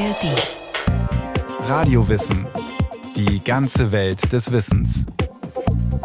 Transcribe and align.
ARD. 0.00 1.68
Radiowissen. 1.68 2.46
Die 3.16 3.44
ganze 3.44 3.92
Welt 3.92 4.32
des 4.32 4.50
Wissens. 4.50 5.04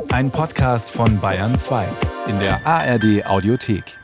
Ein 0.10 0.32
Podcast 0.32 0.90
von 0.90 1.22
Bayern 1.22 1.56
2 1.56 1.88
in 2.28 2.40
der 2.40 2.68
ARD 2.68 3.26
Audiothek. 3.26 3.98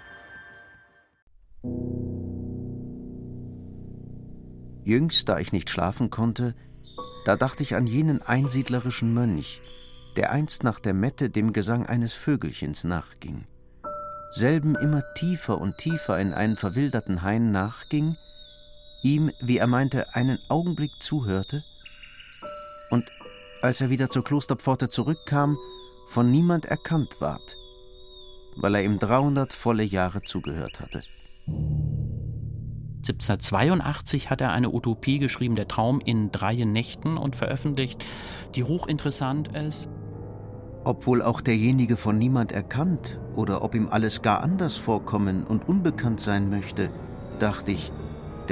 Jüngst, 4.86 5.28
da 5.28 5.40
ich 5.40 5.52
nicht 5.52 5.70
schlafen 5.70 6.10
konnte, 6.10 6.56
da 7.26 7.36
dachte 7.36 7.64
ich 7.64 7.76
an 7.76 7.86
jenen 7.86 8.22
einsiedlerischen 8.22 9.14
Mönch, 9.14 9.60
der 10.16 10.32
einst 10.32 10.64
nach 10.64 10.80
der 10.80 10.94
Mette 10.94 11.30
dem 11.30 11.52
Gesang 11.52 11.86
eines 11.86 12.14
Vögelchens 12.14 12.86
nachging, 12.86 13.44
selben 14.32 14.76
immer 14.76 15.04
tiefer 15.16 15.60
und 15.60 15.78
tiefer 15.80 16.18
in 16.18 16.34
einen 16.34 16.56
verwilderten 16.56 17.24
Hain 17.24 17.52
nachging, 17.52 18.16
ihm, 19.02 19.32
wie 19.40 19.58
er 19.58 19.68
meinte, 19.68 20.16
einen 20.16 20.40
Augenblick 20.50 20.92
zuhörte 21.00 21.64
und, 22.90 23.12
als 23.62 23.82
er 23.82 23.90
wieder 23.90 24.10
zur 24.10 24.24
Klosterpforte 24.24 24.90
zurückkam, 24.90 25.58
von 26.08 26.30
niemand 26.30 26.66
erkannt 26.66 27.18
ward, 27.20 27.58
weil 28.56 28.76
er 28.76 28.84
ihm 28.84 29.00
dreihundert 29.00 29.54
volle 29.54 29.84
Jahre 29.84 30.22
zugehört 30.22 30.80
hatte. 30.80 31.00
1782 33.02 34.30
hat 34.30 34.42
er 34.42 34.52
eine 34.52 34.72
Utopie 34.72 35.20
geschrieben, 35.20 35.56
Der 35.56 35.68
Traum 35.68 36.02
in 36.02 36.32
drei 36.32 36.54
Nächten, 36.56 37.18
und 37.18 37.36
veröffentlicht, 37.36 38.06
die 38.56 38.64
hochinteressant 38.64 39.56
ist. 39.56 39.90
Ob 40.84 41.08
wohl 41.08 41.22
auch 41.22 41.42
derjenige 41.42 41.96
von 41.96 42.18
niemand 42.18 42.52
erkannt 42.52 43.20
oder 43.36 43.64
ob 43.64 43.76
ihm 43.76 43.88
alles 43.90 44.22
gar 44.22 44.42
anders 44.42 44.78
vorkommen 44.78 45.44
und 45.44 45.68
unbekannt 45.68 46.20
sein 46.20 46.50
möchte, 46.50 46.90
dachte 47.40 47.72
ich, 47.72 47.92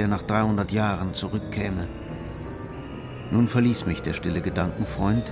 der 0.00 0.08
nach 0.08 0.22
300 0.22 0.72
Jahren 0.72 1.12
zurückkäme. 1.12 1.86
Nun 3.30 3.48
verließ 3.48 3.84
mich 3.84 4.00
der 4.00 4.14
stille 4.14 4.40
Gedankenfreund 4.40 5.30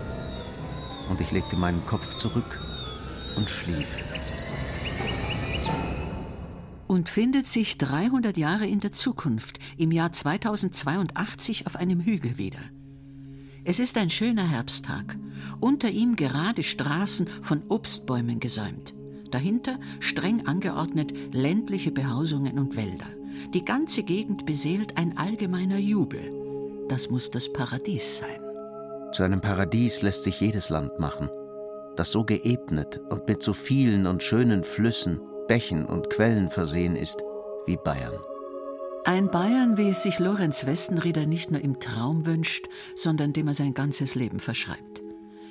und 1.09 1.23
ich 1.23 1.31
legte 1.31 1.57
meinen 1.57 1.87
Kopf 1.87 2.17
zurück 2.17 2.61
und 3.35 3.49
schlief. 3.49 3.89
Und 6.87 7.09
findet 7.09 7.47
sich 7.47 7.79
300 7.79 8.37
Jahre 8.37 8.67
in 8.67 8.81
der 8.81 8.93
Zukunft, 8.93 9.59
im 9.79 9.91
Jahr 9.91 10.13
2082 10.13 11.67
auf 11.67 11.77
einem 11.77 12.03
Hügel 12.03 12.37
wieder. 12.37 12.61
Es 13.65 13.79
ist 13.79 13.97
ein 13.97 14.11
schöner 14.11 14.47
Herbsttag. 14.47 15.17
Unter 15.61 15.89
ihm 15.89 16.15
gerade 16.15 16.63
Straßen 16.63 17.27
von 17.41 17.63
Obstbäumen 17.71 18.39
gesäumt. 18.39 18.93
Dahinter 19.31 19.79
streng 20.01 20.47
angeordnet 20.47 21.15
ländliche 21.33 21.91
Behausungen 21.91 22.59
und 22.59 22.77
Wälder. 22.77 23.18
Die 23.55 23.65
ganze 23.65 24.03
Gegend 24.03 24.47
beseelt 24.47 24.97
ein 24.97 25.17
allgemeiner 25.17 25.79
Jubel. 25.79 26.31
Das 26.89 27.11
muss 27.11 27.31
das 27.31 27.53
Paradies 27.53 28.19
sein. 28.19 28.41
Zu 29.13 29.23
einem 29.23 29.41
Paradies 29.41 30.03
lässt 30.03 30.25
sich 30.25 30.41
jedes 30.41 30.69
Land 30.69 30.99
machen, 30.99 31.31
das 31.97 32.13
so 32.13 32.25
geebnet 32.25 33.01
und 33.11 33.27
mit 33.27 33.43
so 33.43 33.53
vielen 33.53 34.07
und 34.07 34.23
schönen 34.23 34.63
Flüssen, 34.65 35.21
Bächen 35.47 35.87
und 35.87 36.11
Quellen 36.11 36.51
versehen 36.51 36.95
ist 36.95 37.23
wie 37.67 37.77
Bayern. 37.77 38.19
Ein 39.05 39.31
Bayern, 39.31 39.79
wie 39.79 39.89
es 39.89 40.03
sich 40.03 40.19
Lorenz 40.19 40.67
Westenrieder 40.67 41.25
nicht 41.25 41.51
nur 41.51 41.63
im 41.63 41.81
Traum 41.81 42.27
wünscht, 42.27 42.69
sondern 42.95 43.33
dem 43.33 43.49
er 43.49 43.55
sein 43.55 43.73
ganzes 43.73 44.15
Leben 44.15 44.41
verschreibt. 44.41 45.03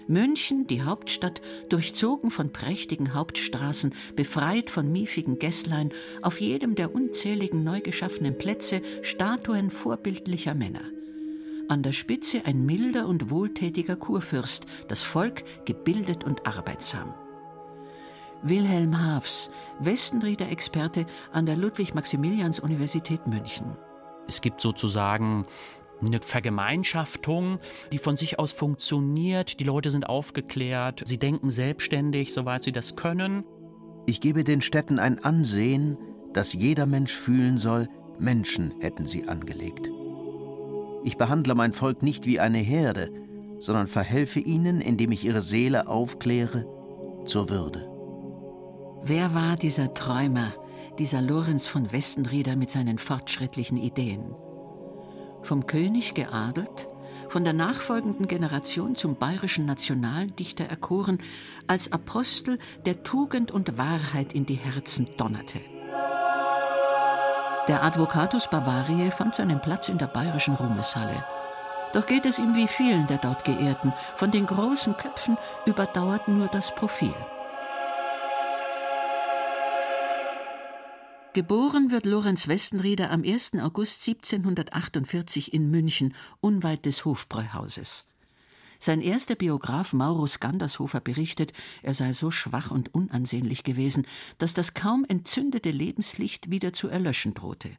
München, 0.07 0.67
die 0.67 0.81
Hauptstadt, 0.83 1.41
durchzogen 1.69 2.31
von 2.31 2.51
prächtigen 2.51 3.13
Hauptstraßen, 3.13 3.93
befreit 4.15 4.69
von 4.69 4.91
miefigen 4.91 5.39
Gässlein, 5.39 5.91
auf 6.21 6.39
jedem 6.41 6.75
der 6.75 6.93
unzähligen 6.93 7.63
neu 7.63 7.81
geschaffenen 7.81 8.37
Plätze 8.37 8.81
Statuen 9.01 9.69
vorbildlicher 9.69 10.53
Männer. 10.53 10.83
An 11.69 11.83
der 11.83 11.91
Spitze 11.91 12.45
ein 12.45 12.65
milder 12.65 13.07
und 13.07 13.29
wohltätiger 13.29 13.97
Kurfürst, 13.97 14.65
das 14.87 15.03
Volk 15.03 15.43
gebildet 15.65 16.23
und 16.23 16.47
arbeitsam. 16.47 17.13
Wilhelm 18.41 19.01
Haafs, 19.01 19.49
Westenrieder-Experte 19.79 21.05
an 21.33 21.45
der 21.45 21.57
Ludwig-Maximilians-Universität 21.57 23.27
München. 23.27 23.75
Es 24.27 24.41
gibt 24.41 24.61
sozusagen 24.61 25.45
eine 26.01 26.19
Vergemeinschaftung, 26.21 27.59
die 27.91 27.97
von 27.97 28.17
sich 28.17 28.39
aus 28.39 28.51
funktioniert. 28.51 29.59
Die 29.59 29.63
Leute 29.63 29.91
sind 29.91 30.07
aufgeklärt, 30.07 31.03
sie 31.05 31.17
denken 31.17 31.51
selbstständig, 31.51 32.33
soweit 32.33 32.63
sie 32.63 32.71
das 32.71 32.95
können. 32.95 33.43
Ich 34.05 34.21
gebe 34.21 34.43
den 34.43 34.61
Städten 34.61 34.99
ein 34.99 35.23
Ansehen, 35.23 35.97
das 36.33 36.53
jeder 36.53 36.85
Mensch 36.85 37.13
fühlen 37.13 37.57
soll, 37.57 37.89
Menschen 38.19 38.73
hätten 38.79 39.05
sie 39.05 39.27
angelegt. 39.27 39.91
Ich 41.03 41.17
behandle 41.17 41.55
mein 41.55 41.73
Volk 41.73 42.03
nicht 42.03 42.25
wie 42.25 42.39
eine 42.39 42.57
Herde, 42.57 43.11
sondern 43.59 43.87
verhelfe 43.87 44.39
ihnen, 44.39 44.81
indem 44.81 45.11
ich 45.11 45.25
ihre 45.25 45.41
Seele 45.41 45.87
aufkläre, 45.87 46.65
zur 47.25 47.49
Würde. 47.49 47.89
Wer 49.03 49.33
war 49.33 49.57
dieser 49.57 49.93
Träumer, 49.93 50.53
dieser 50.99 51.21
Lorenz 51.21 51.67
von 51.67 51.91
Westenrieder 51.91 52.55
mit 52.55 52.71
seinen 52.71 52.97
fortschrittlichen 52.97 53.77
Ideen? 53.77 54.35
Vom 55.47 55.65
König 55.65 56.13
geadelt, 56.13 56.89
von 57.29 57.43
der 57.43 57.53
nachfolgenden 57.53 58.27
Generation 58.27 58.95
zum 58.95 59.15
bayerischen 59.15 59.65
Nationaldichter 59.65 60.65
erkoren, 60.65 61.19
als 61.67 61.91
Apostel 61.91 62.59
der 62.85 63.03
Tugend 63.03 63.51
und 63.51 63.77
Wahrheit 63.77 64.33
in 64.33 64.45
die 64.45 64.55
Herzen 64.55 65.07
donnerte. 65.17 65.61
Der 67.67 67.83
Advocatus 67.83 68.49
Bavariae 68.49 69.11
fand 69.11 69.35
seinen 69.35 69.59
Platz 69.61 69.89
in 69.89 69.97
der 69.97 70.07
bayerischen 70.07 70.55
Ruhmeshalle. 70.55 71.25
Doch 71.93 72.05
geht 72.05 72.25
es 72.25 72.39
ihm 72.39 72.55
wie 72.55 72.67
vielen 72.67 73.07
der 73.07 73.17
dort 73.17 73.43
Geehrten, 73.43 73.93
von 74.15 74.31
den 74.31 74.45
großen 74.45 74.95
Köpfen 74.97 75.37
überdauert 75.65 76.27
nur 76.27 76.47
das 76.47 76.73
Profil. 76.75 77.15
Geboren 81.37 81.91
wird 81.91 82.07
Lorenz 82.07 82.47
Westenrieder 82.47 83.11
am 83.11 83.23
1. 83.23 83.59
August 83.59 84.07
1748 84.07 85.53
in 85.53 85.69
München, 85.69 86.15
unweit 86.41 86.87
des 86.87 87.05
Hofbräuhauses. 87.05 88.05
Sein 88.79 89.01
erster 89.01 89.35
Biograf 89.35 89.93
Maurus 89.93 90.39
Gandershofer 90.39 90.99
berichtet, 90.99 91.51
er 91.83 91.93
sei 91.93 92.11
so 92.13 92.31
schwach 92.31 92.71
und 92.71 92.91
unansehnlich 92.95 93.63
gewesen, 93.63 94.07
dass 94.39 94.55
das 94.55 94.73
kaum 94.73 95.05
entzündete 95.07 95.69
Lebenslicht 95.69 96.49
wieder 96.49 96.73
zu 96.73 96.87
erlöschen 96.87 97.35
drohte. 97.35 97.69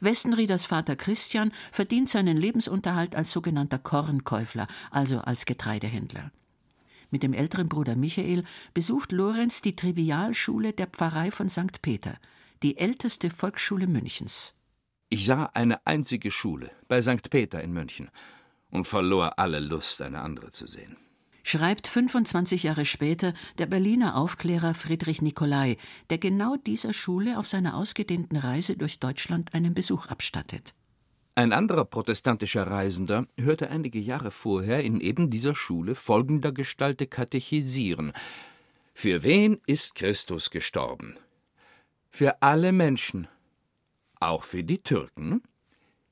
Westenrieders 0.00 0.64
Vater 0.64 0.96
Christian 0.96 1.52
verdient 1.70 2.08
seinen 2.08 2.38
Lebensunterhalt 2.38 3.14
als 3.14 3.30
sogenannter 3.30 3.78
Kornkäufler, 3.78 4.68
also 4.90 5.18
als 5.18 5.44
Getreidehändler. 5.44 6.32
Mit 7.10 7.22
dem 7.22 7.34
älteren 7.34 7.68
Bruder 7.68 7.94
Michael 7.94 8.44
besucht 8.72 9.12
Lorenz 9.12 9.60
die 9.60 9.76
Trivialschule 9.76 10.72
der 10.72 10.86
Pfarrei 10.86 11.30
von 11.30 11.50
St. 11.50 11.82
Peter 11.82 12.18
die 12.62 12.76
älteste 12.76 13.30
Volksschule 13.30 13.86
Münchens. 13.86 14.54
Ich 15.10 15.24
sah 15.24 15.44
eine 15.54 15.86
einzige 15.86 16.30
Schule 16.30 16.70
bei 16.86 17.00
St. 17.00 17.30
Peter 17.30 17.62
in 17.62 17.72
München 17.72 18.10
und 18.70 18.86
verlor 18.86 19.38
alle 19.38 19.60
Lust, 19.60 20.02
eine 20.02 20.20
andere 20.20 20.50
zu 20.50 20.66
sehen. 20.66 20.96
Schreibt 21.42 21.88
25 21.88 22.64
Jahre 22.64 22.84
später 22.84 23.32
der 23.56 23.64
Berliner 23.64 24.16
Aufklärer 24.16 24.74
Friedrich 24.74 25.22
Nicolai, 25.22 25.78
der 26.10 26.18
genau 26.18 26.56
dieser 26.56 26.92
Schule 26.92 27.38
auf 27.38 27.48
seiner 27.48 27.74
ausgedehnten 27.74 28.36
Reise 28.36 28.76
durch 28.76 28.98
Deutschland 28.98 29.54
einen 29.54 29.72
Besuch 29.72 30.08
abstattet. 30.08 30.74
Ein 31.34 31.52
anderer 31.52 31.86
protestantischer 31.86 32.66
Reisender 32.66 33.26
hörte 33.38 33.70
einige 33.70 33.98
Jahre 34.00 34.30
vorher 34.30 34.84
in 34.84 35.00
eben 35.00 35.30
dieser 35.30 35.54
Schule 35.54 35.94
folgender 35.94 36.52
Gestalte 36.52 37.06
katechisieren. 37.06 38.12
Für 38.92 39.22
wen 39.22 39.60
ist 39.64 39.94
Christus 39.94 40.50
gestorben? 40.50 41.14
Für 42.10 42.42
alle 42.42 42.72
Menschen. 42.72 43.28
Auch 44.20 44.44
für 44.44 44.64
die 44.64 44.82
Türken? 44.82 45.42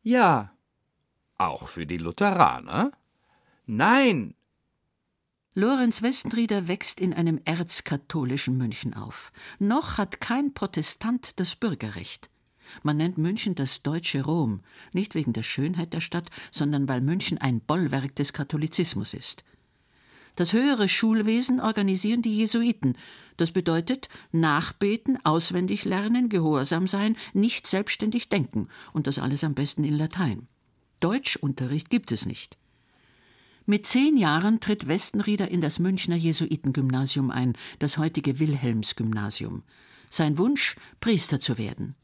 Ja. 0.03 0.53
Auch 1.38 1.69
für 1.69 1.87
die 1.87 1.99
Lutheraner? 1.99 2.93
Nein. 3.67 4.35
Lorenz 5.55 6.03
Westenrieder 6.03 6.69
wächst 6.69 7.00
in 7.00 7.15
einem 7.15 7.41
erzkatholischen 7.44 8.59
München 8.59 8.94
auf. 8.94 9.32
Noch 9.59 9.99
hat 9.99 10.20
kein 10.20 10.53
Protestant 10.53 11.41
das 11.41 11.56
Bürgerrecht. 11.56 12.29
Man 12.82 12.99
nennt 12.99 13.17
München 13.17 13.55
das 13.55 13.82
deutsche 13.82 14.23
Rom, 14.25 14.62
nicht 14.93 15.15
wegen 15.15 15.32
der 15.32 15.43
Schönheit 15.43 15.94
der 15.94 16.00
Stadt, 16.00 16.29
sondern 16.50 16.88
weil 16.88 17.00
München 17.00 17.38
ein 17.38 17.61
Bollwerk 17.61 18.15
des 18.17 18.32
Katholizismus 18.32 19.15
ist. 19.15 19.44
Das 20.37 20.53
höhere 20.53 20.88
Schulwesen 20.88 21.61
organisieren 21.61 22.23
die 22.23 22.37
Jesuiten. 22.37 22.97
Das 23.37 23.53
bedeutet 23.53 24.09
nachbeten, 24.33 25.19
auswendig 25.25 25.85
lernen, 25.85 26.29
gehorsam 26.29 26.87
sein, 26.87 27.17
nicht 27.33 27.67
selbstständig 27.67 28.29
denken 28.29 28.69
und 28.93 29.06
das 29.06 29.19
alles 29.19 29.44
am 29.44 29.55
besten 29.55 29.85
in 29.85 29.94
Latein. 29.94 30.47
Deutschunterricht 31.00 31.91
gibt 31.91 32.12
es 32.12 32.27
nicht. 32.27 32.56
Mit 33.67 33.87
zehn 33.87 34.17
Jahren 34.17 34.61
tritt 34.61 34.87
Westenrieder 34.87 35.50
in 35.50 35.61
das 35.61 35.79
Münchner 35.79 36.17
Jesuitengymnasium 36.17 37.31
ein, 37.31 37.55
das 37.79 37.99
heutige 37.99 38.39
Wilhelmsgymnasium. 38.39 39.65
Sein 40.09 40.39
Wunsch, 40.39 40.77
Priester 41.00 41.41
zu 41.41 41.59
werden. 41.59 41.97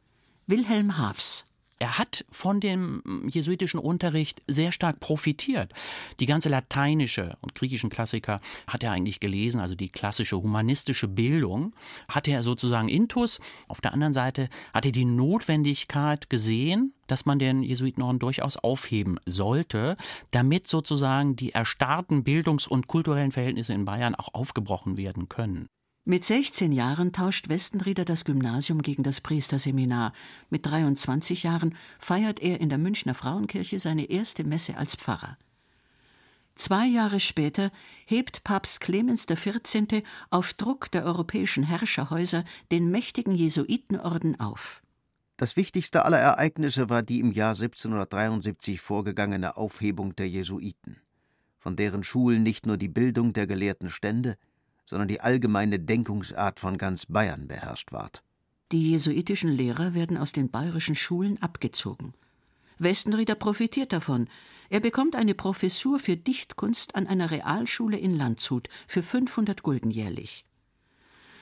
Wilhelm 0.46 0.98
Haafs 0.98 1.46
Er 1.82 1.98
hat 1.98 2.24
von 2.30 2.60
dem 2.60 3.02
jesuitischen 3.28 3.80
Unterricht 3.80 4.40
sehr 4.46 4.70
stark 4.70 5.00
profitiert. 5.00 5.72
Die 6.20 6.26
ganze 6.26 6.48
lateinische 6.48 7.36
und 7.40 7.56
griechischen 7.56 7.90
Klassiker 7.90 8.40
hat 8.68 8.84
er 8.84 8.92
eigentlich 8.92 9.18
gelesen, 9.18 9.60
also 9.60 9.74
die 9.74 9.88
klassische 9.88 10.40
humanistische 10.40 11.08
Bildung 11.08 11.74
hatte 12.06 12.30
er 12.30 12.44
sozusagen 12.44 12.86
intus. 12.86 13.40
Auf 13.66 13.80
der 13.80 13.94
anderen 13.94 14.12
Seite 14.12 14.48
hat 14.72 14.86
er 14.86 14.92
die 14.92 15.04
Notwendigkeit 15.04 16.30
gesehen, 16.30 16.94
dass 17.08 17.26
man 17.26 17.40
den 17.40 17.64
Jesuitenorden 17.64 18.20
durchaus 18.20 18.56
aufheben 18.56 19.18
sollte, 19.26 19.96
damit 20.30 20.68
sozusagen 20.68 21.34
die 21.34 21.50
erstarrten 21.50 22.22
Bildungs- 22.22 22.68
und 22.68 22.86
kulturellen 22.86 23.32
Verhältnisse 23.32 23.72
in 23.72 23.86
Bayern 23.86 24.14
auch 24.14 24.34
aufgebrochen 24.34 24.96
werden 24.96 25.28
können. 25.28 25.66
Mit 26.04 26.24
16 26.24 26.72
Jahren 26.72 27.12
tauscht 27.12 27.48
Westenrieder 27.48 28.04
das 28.04 28.24
Gymnasium 28.24 28.82
gegen 28.82 29.04
das 29.04 29.20
Priesterseminar. 29.20 30.12
Mit 30.50 30.66
23 30.66 31.44
Jahren 31.44 31.76
feiert 32.00 32.40
er 32.40 32.60
in 32.60 32.68
der 32.68 32.78
Münchner 32.78 33.14
Frauenkirche 33.14 33.78
seine 33.78 34.10
erste 34.10 34.42
Messe 34.42 34.76
als 34.76 34.96
Pfarrer. 34.96 35.38
Zwei 36.56 36.86
Jahre 36.86 37.20
später 37.20 37.70
hebt 38.04 38.42
Papst 38.42 38.80
Clemens 38.80 39.26
XIV. 39.26 40.02
auf 40.30 40.54
Druck 40.54 40.90
der 40.90 41.04
europäischen 41.04 41.62
Herrscherhäuser 41.62 42.44
den 42.72 42.90
mächtigen 42.90 43.32
Jesuitenorden 43.32 44.40
auf. 44.40 44.82
Das 45.36 45.54
wichtigste 45.54 46.04
aller 46.04 46.18
Ereignisse 46.18 46.90
war 46.90 47.04
die 47.04 47.20
im 47.20 47.30
Jahr 47.30 47.54
1773 47.54 48.80
vorgegangene 48.80 49.56
Aufhebung 49.56 50.16
der 50.16 50.28
Jesuiten, 50.28 50.96
von 51.60 51.76
deren 51.76 52.02
Schulen 52.02 52.42
nicht 52.42 52.66
nur 52.66 52.76
die 52.76 52.88
Bildung 52.88 53.32
der 53.32 53.46
gelehrten 53.46 53.88
Stände, 53.88 54.36
sondern 54.84 55.08
die 55.08 55.20
allgemeine 55.20 55.78
Denkungsart 55.78 56.60
von 56.60 56.78
ganz 56.78 57.06
Bayern 57.06 57.48
beherrscht 57.48 57.92
ward. 57.92 58.22
Die 58.72 58.90
jesuitischen 58.90 59.50
Lehrer 59.50 59.94
werden 59.94 60.16
aus 60.16 60.32
den 60.32 60.50
bayerischen 60.50 60.94
Schulen 60.94 61.40
abgezogen. 61.42 62.14
Westenrieder 62.78 63.34
profitiert 63.34 63.92
davon. 63.92 64.28
Er 64.70 64.80
bekommt 64.80 65.14
eine 65.14 65.34
Professur 65.34 65.98
für 65.98 66.16
Dichtkunst 66.16 66.94
an 66.94 67.06
einer 67.06 67.30
Realschule 67.30 67.98
in 67.98 68.14
Landshut 68.14 68.68
für 68.86 69.02
500 69.02 69.62
Gulden 69.62 69.90
jährlich. 69.90 70.46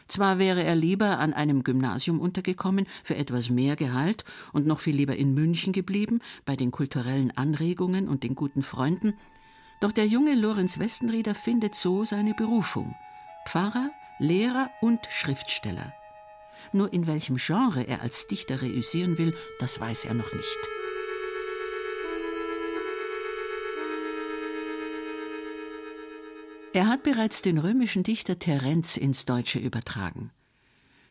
Zwar 0.09 0.41
wäre 0.41 0.65
er 0.65 0.75
lieber 0.75 1.21
an 1.21 1.33
einem 1.33 1.63
Gymnasium 1.63 2.19
untergekommen 2.19 2.87
für 3.05 3.15
etwas 3.15 3.49
mehr 3.49 3.77
Gehalt 3.77 4.25
und 4.53 4.67
noch 4.67 4.81
viel 4.81 4.97
lieber 4.97 5.15
in 5.15 5.35
München 5.35 5.73
geblieben, 5.73 6.19
bei 6.45 6.57
den 6.57 6.73
kulturellen 6.73 7.31
Anregungen 7.37 8.09
und 8.09 8.25
den 8.25 8.35
guten 8.35 8.63
Freunden, 8.63 9.15
doch 9.81 9.93
der 9.93 10.09
junge 10.09 10.35
Lorenz 10.35 10.81
Westenrieder 10.81 11.37
findet 11.37 11.77
so 11.77 12.05
seine 12.05 12.35
Berufung. 12.35 12.97
Pfarrer, 13.47 13.91
Lehrer 14.19 14.71
und 14.81 15.01
Schriftsteller. 15.09 15.93
Nur 16.73 16.93
in 16.93 17.07
welchem 17.07 17.37
Genre 17.37 17.83
er 17.83 18.03
als 18.03 18.29
Dichter 18.29 18.63
reüssieren 18.63 19.19
will, 19.19 19.35
das 19.59 19.81
weiß 19.81 20.05
er 20.05 20.15
noch 20.15 20.33
nicht. 20.33 20.59
Er 26.73 26.87
hat 26.87 27.03
bereits 27.03 27.43
den 27.43 27.59
römischen 27.59 28.05
Dichter 28.05 28.39
Terenz 28.39 28.97
ins 28.97 29.25
Deutsche 29.25 29.59
übertragen. 29.59 30.31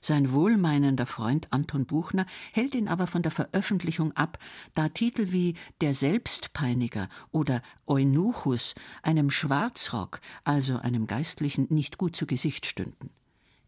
Sein 0.01 0.31
wohlmeinender 0.31 1.05
Freund 1.05 1.47
Anton 1.51 1.85
Buchner 1.85 2.25
hält 2.53 2.73
ihn 2.73 2.87
aber 2.87 3.05
von 3.05 3.21
der 3.21 3.31
Veröffentlichung 3.31 4.13
ab, 4.13 4.39
da 4.73 4.87
Titel 4.89 5.31
wie 5.31 5.55
Der 5.81 5.93
Selbstpeiniger 5.93 7.09
oder 7.31 7.61
Eunuchus 7.85 8.75
einem 9.03 9.29
Schwarzrock, 9.29 10.21
also 10.45 10.77
einem 10.77 11.05
Geistlichen, 11.05 11.67
nicht 11.69 11.97
gut 11.97 12.15
zu 12.15 12.25
Gesicht 12.25 12.65
stünden. 12.65 13.09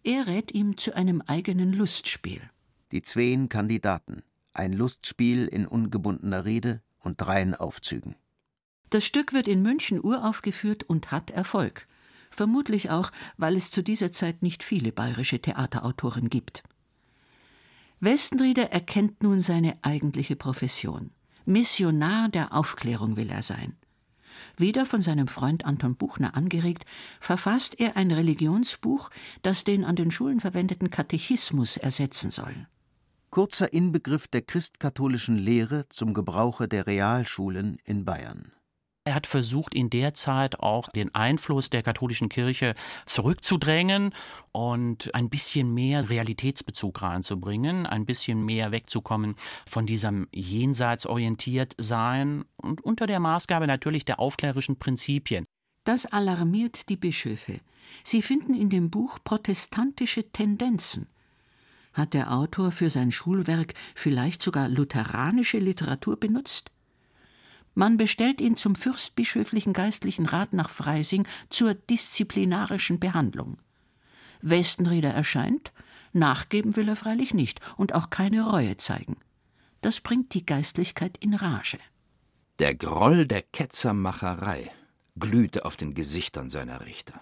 Er 0.03 0.25
rät 0.27 0.53
ihm 0.53 0.77
zu 0.77 0.95
einem 0.95 1.21
eigenen 1.21 1.73
Lustspiel. 1.73 2.41
Die 2.91 3.01
zween 3.01 3.49
Kandidaten. 3.49 4.23
Ein 4.53 4.73
Lustspiel 4.73 5.47
in 5.47 5.67
ungebundener 5.67 6.45
Rede 6.45 6.81
und 6.99 7.19
dreien 7.19 7.55
Aufzügen. 7.55 8.15
Das 8.89 9.05
Stück 9.05 9.31
wird 9.31 9.47
in 9.47 9.61
München 9.61 10.03
uraufgeführt 10.03 10.83
und 10.83 11.11
hat 11.11 11.31
Erfolg 11.31 11.87
vermutlich 12.31 12.89
auch, 12.89 13.11
weil 13.37 13.55
es 13.55 13.69
zu 13.69 13.83
dieser 13.83 14.11
Zeit 14.11 14.41
nicht 14.41 14.63
viele 14.63 14.91
bayerische 14.91 15.39
Theaterautoren 15.39 16.29
gibt. 16.29 16.63
Westenrieder 17.99 18.71
erkennt 18.71 19.21
nun 19.21 19.41
seine 19.41 19.77
eigentliche 19.83 20.35
Profession. 20.35 21.11
Missionar 21.45 22.29
der 22.29 22.53
Aufklärung 22.53 23.15
will 23.15 23.29
er 23.29 23.43
sein. 23.43 23.75
Wieder 24.57 24.85
von 24.85 25.01
seinem 25.01 25.27
Freund 25.27 25.65
Anton 25.65 25.95
Buchner 25.95 26.35
angeregt, 26.35 26.85
verfasst 27.19 27.79
er 27.79 27.97
ein 27.97 28.11
Religionsbuch, 28.11 29.09
das 29.43 29.63
den 29.63 29.83
an 29.83 29.95
den 29.95 30.11
Schulen 30.11 30.39
verwendeten 30.39 30.89
Katechismus 30.89 31.77
ersetzen 31.77 32.31
soll. 32.31 32.67
Kurzer 33.29 33.71
Inbegriff 33.71 34.27
der 34.27 34.41
christkatholischen 34.41 35.37
Lehre 35.37 35.87
zum 35.89 36.13
Gebrauche 36.13 36.67
der 36.67 36.87
Realschulen 36.87 37.77
in 37.85 38.03
Bayern. 38.03 38.51
Er 39.03 39.15
hat 39.15 39.25
versucht, 39.25 39.73
in 39.73 39.89
der 39.89 40.13
Zeit 40.13 40.59
auch 40.59 40.87
den 40.89 41.13
Einfluss 41.15 41.71
der 41.71 41.81
katholischen 41.81 42.29
Kirche 42.29 42.75
zurückzudrängen 43.07 44.13
und 44.51 45.13
ein 45.15 45.27
bisschen 45.27 45.73
mehr 45.73 46.07
Realitätsbezug 46.07 47.01
reinzubringen, 47.01 47.87
ein 47.87 48.05
bisschen 48.05 48.45
mehr 48.45 48.71
wegzukommen 48.71 49.35
von 49.67 49.87
diesem 49.87 50.27
jenseits 50.31 51.07
orientiert 51.07 51.73
sein 51.79 52.45
und 52.57 52.81
unter 52.81 53.07
der 53.07 53.19
Maßgabe 53.19 53.65
natürlich 53.65 54.05
der 54.05 54.19
aufklärischen 54.19 54.77
Prinzipien. 54.77 55.45
Das 55.83 56.05
alarmiert 56.05 56.87
die 56.89 56.97
Bischöfe. 56.97 57.59
Sie 58.03 58.21
finden 58.21 58.53
in 58.53 58.69
dem 58.69 58.91
Buch 58.91 59.17
protestantische 59.23 60.31
Tendenzen. 60.31 61.07
Hat 61.93 62.13
der 62.13 62.31
Autor 62.31 62.71
für 62.71 62.91
sein 62.91 63.11
Schulwerk 63.11 63.73
vielleicht 63.95 64.43
sogar 64.43 64.69
lutheranische 64.69 65.57
Literatur 65.57 66.17
benutzt? 66.17 66.71
Man 67.73 67.97
bestellt 67.97 68.41
ihn 68.41 68.57
zum 68.57 68.75
fürstbischöflichen 68.75 69.73
geistlichen 69.73 70.25
Rat 70.25 70.53
nach 70.53 70.69
Freising 70.69 71.27
zur 71.49 71.73
disziplinarischen 71.73 72.99
Behandlung. 72.99 73.57
Westenrieder 74.41 75.11
erscheint, 75.11 75.71
nachgeben 76.13 76.75
will 76.75 76.89
er 76.89 76.95
freilich 76.95 77.33
nicht 77.33 77.59
und 77.77 77.93
auch 77.93 78.09
keine 78.09 78.49
Reue 78.49 78.77
zeigen. 78.77 79.17
Das 79.81 80.01
bringt 80.01 80.33
die 80.33 80.45
Geistlichkeit 80.45 81.17
in 81.17 81.33
Rage. 81.33 81.79
Der 82.59 82.75
Groll 82.75 83.25
der 83.25 83.41
Ketzermacherei 83.41 84.71
glühte 85.17 85.65
auf 85.65 85.77
den 85.77 85.93
Gesichtern 85.93 86.49
seiner 86.49 86.85
Richter. 86.85 87.21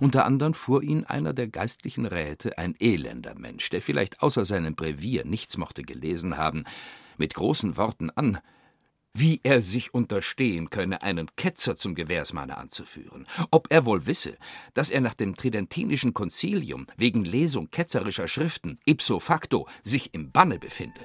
Unter 0.00 0.26
anderem 0.26 0.54
fuhr 0.54 0.82
ihn 0.82 1.04
einer 1.04 1.32
der 1.32 1.48
geistlichen 1.48 2.04
Räte, 2.04 2.58
ein 2.58 2.74
elender 2.78 3.34
Mensch, 3.34 3.70
der 3.70 3.80
vielleicht 3.80 4.22
außer 4.22 4.44
seinem 4.44 4.74
Brevier 4.74 5.24
nichts 5.24 5.56
mochte 5.56 5.82
gelesen 5.82 6.36
haben, 6.36 6.64
mit 7.16 7.34
großen 7.34 7.76
Worten 7.76 8.10
an, 8.10 8.38
wie 9.14 9.40
er 9.42 9.62
sich 9.62 9.94
unterstehen 9.94 10.70
könne, 10.70 11.02
einen 11.02 11.28
Ketzer 11.36 11.76
zum 11.76 11.94
Gewährsmanne 11.94 12.56
anzuführen, 12.56 13.26
ob 13.50 13.68
er 13.70 13.84
wohl 13.84 14.06
wisse, 14.06 14.36
dass 14.74 14.90
er 14.90 15.00
nach 15.00 15.14
dem 15.14 15.36
Tridentinischen 15.36 16.14
Konzilium 16.14 16.86
wegen 16.96 17.24
Lesung 17.24 17.70
ketzerischer 17.70 18.28
Schriften 18.28 18.78
ipso 18.84 19.20
facto 19.20 19.66
sich 19.82 20.14
im 20.14 20.30
Banne 20.30 20.58
befinde. 20.58 21.00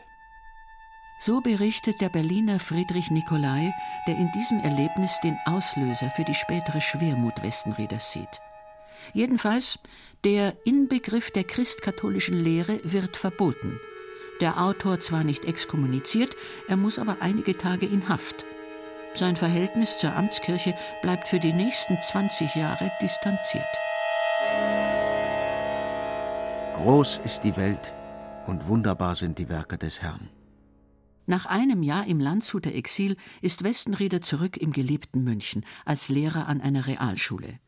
So 1.19 1.39
berichtet 1.39 2.01
der 2.01 2.09
Berliner 2.09 2.59
Friedrich 2.59 3.09
Nicolai, 3.09 3.73
der 4.07 4.17
in 4.17 4.29
diesem 4.35 4.59
Erlebnis 4.59 5.19
den 5.23 5.37
Auslöser 5.45 6.11
für 6.11 6.25
die 6.25 6.33
spätere 6.33 6.81
Schwermut 6.81 7.41
Westenrieders 7.41 8.11
sieht. 8.11 8.41
Jedenfalls, 9.13 9.79
der 10.25 10.55
Inbegriff 10.65 11.31
der 11.31 11.45
christkatholischen 11.45 12.43
Lehre 12.43 12.79
wird 12.83 13.15
verboten– 13.15 13.79
der 14.43 14.61
Autor 14.61 14.99
zwar 14.99 15.23
nicht 15.23 15.45
exkommuniziert, 15.45 16.35
er 16.67 16.75
muss 16.75 16.99
aber 16.99 17.17
einige 17.21 17.57
Tage 17.57 17.85
in 17.85 18.09
Haft. 18.09 18.43
Sein 19.13 19.37
Verhältnis 19.37 19.97
zur 19.97 20.13
Amtskirche 20.13 20.75
bleibt 21.01 21.29
für 21.29 21.39
die 21.39 21.53
nächsten 21.53 22.01
20 22.01 22.53
Jahre 22.55 22.91
distanziert. 23.01 23.63
Groß 26.75 27.21
ist 27.23 27.45
die 27.45 27.55
Welt 27.55 27.93
und 28.45 28.67
wunderbar 28.67 29.15
sind 29.15 29.39
die 29.39 29.47
Werke 29.47 29.77
des 29.77 30.01
Herrn. 30.01 30.27
Nach 31.25 31.45
einem 31.45 31.81
Jahr 31.81 32.05
im 32.05 32.19
Landshuter 32.19 32.73
Exil 32.73 33.15
ist 33.41 33.63
Westenrieder 33.63 34.19
zurück 34.19 34.57
im 34.57 34.73
geliebten 34.73 35.23
München 35.23 35.65
als 35.85 36.09
Lehrer 36.09 36.47
an 36.47 36.59
einer 36.59 36.85
Realschule. 36.85 37.59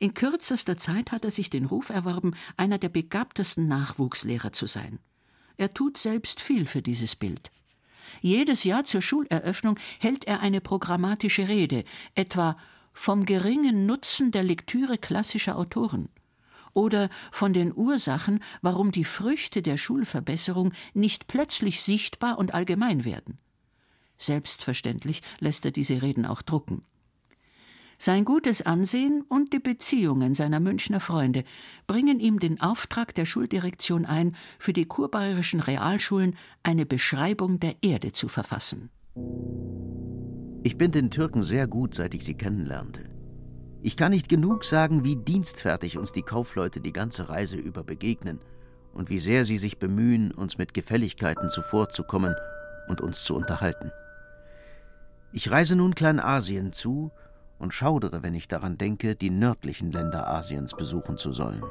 In 0.00 0.14
kürzester 0.14 0.76
Zeit 0.76 1.12
hat 1.12 1.24
er 1.24 1.30
sich 1.30 1.50
den 1.50 1.66
Ruf 1.66 1.90
erworben, 1.90 2.34
einer 2.56 2.78
der 2.78 2.88
begabtesten 2.88 3.68
Nachwuchslehrer 3.68 4.50
zu 4.50 4.66
sein. 4.66 4.98
Er 5.60 5.74
tut 5.74 5.98
selbst 5.98 6.40
viel 6.40 6.64
für 6.64 6.80
dieses 6.80 7.16
Bild. 7.16 7.50
Jedes 8.22 8.64
Jahr 8.64 8.84
zur 8.84 9.02
Schuleröffnung 9.02 9.78
hält 9.98 10.24
er 10.24 10.40
eine 10.40 10.62
programmatische 10.62 11.48
Rede, 11.48 11.84
etwa 12.14 12.56
vom 12.94 13.26
geringen 13.26 13.84
Nutzen 13.84 14.30
der 14.30 14.42
Lektüre 14.42 14.96
klassischer 14.96 15.58
Autoren 15.58 16.08
oder 16.72 17.10
von 17.30 17.52
den 17.52 17.76
Ursachen, 17.76 18.42
warum 18.62 18.90
die 18.90 19.04
Früchte 19.04 19.60
der 19.60 19.76
Schulverbesserung 19.76 20.72
nicht 20.94 21.26
plötzlich 21.26 21.82
sichtbar 21.82 22.38
und 22.38 22.54
allgemein 22.54 23.04
werden. 23.04 23.36
Selbstverständlich 24.16 25.20
lässt 25.40 25.66
er 25.66 25.72
diese 25.72 26.00
Reden 26.00 26.24
auch 26.24 26.40
drucken. 26.40 26.86
Sein 28.02 28.24
gutes 28.24 28.62
Ansehen 28.62 29.20
und 29.28 29.52
die 29.52 29.58
Beziehungen 29.58 30.32
seiner 30.32 30.58
Münchner 30.58 31.00
Freunde 31.00 31.44
bringen 31.86 32.18
ihm 32.18 32.40
den 32.40 32.58
Auftrag 32.58 33.14
der 33.14 33.26
Schuldirektion 33.26 34.06
ein, 34.06 34.36
für 34.58 34.72
die 34.72 34.86
kurbayerischen 34.86 35.60
Realschulen 35.60 36.34
eine 36.62 36.86
Beschreibung 36.86 37.60
der 37.60 37.74
Erde 37.82 38.12
zu 38.12 38.28
verfassen. 38.28 38.88
Ich 40.62 40.78
bin 40.78 40.92
den 40.92 41.10
Türken 41.10 41.42
sehr 41.42 41.66
gut, 41.66 41.94
seit 41.94 42.14
ich 42.14 42.24
sie 42.24 42.38
kennenlernte. 42.38 43.04
Ich 43.82 43.98
kann 43.98 44.12
nicht 44.12 44.30
genug 44.30 44.64
sagen, 44.64 45.04
wie 45.04 45.16
dienstfertig 45.16 45.98
uns 45.98 46.14
die 46.14 46.22
Kaufleute 46.22 46.80
die 46.80 46.94
ganze 46.94 47.28
Reise 47.28 47.58
über 47.58 47.84
begegnen 47.84 48.40
und 48.94 49.10
wie 49.10 49.18
sehr 49.18 49.44
sie 49.44 49.58
sich 49.58 49.78
bemühen, 49.78 50.32
uns 50.32 50.56
mit 50.56 50.72
Gefälligkeiten 50.72 51.50
zuvorzukommen 51.50 52.34
und 52.88 53.02
uns 53.02 53.24
zu 53.24 53.34
unterhalten. 53.34 53.92
Ich 55.32 55.50
reise 55.50 55.76
nun 55.76 55.94
Kleinasien 55.94 56.72
zu 56.72 57.12
und 57.60 57.72
schaudere, 57.72 58.22
wenn 58.22 58.34
ich 58.34 58.48
daran 58.48 58.78
denke, 58.78 59.14
die 59.14 59.30
nördlichen 59.30 59.92
Länder 59.92 60.26
Asiens 60.28 60.74
besuchen 60.74 61.18
zu 61.18 61.32
sollen. 61.32 61.62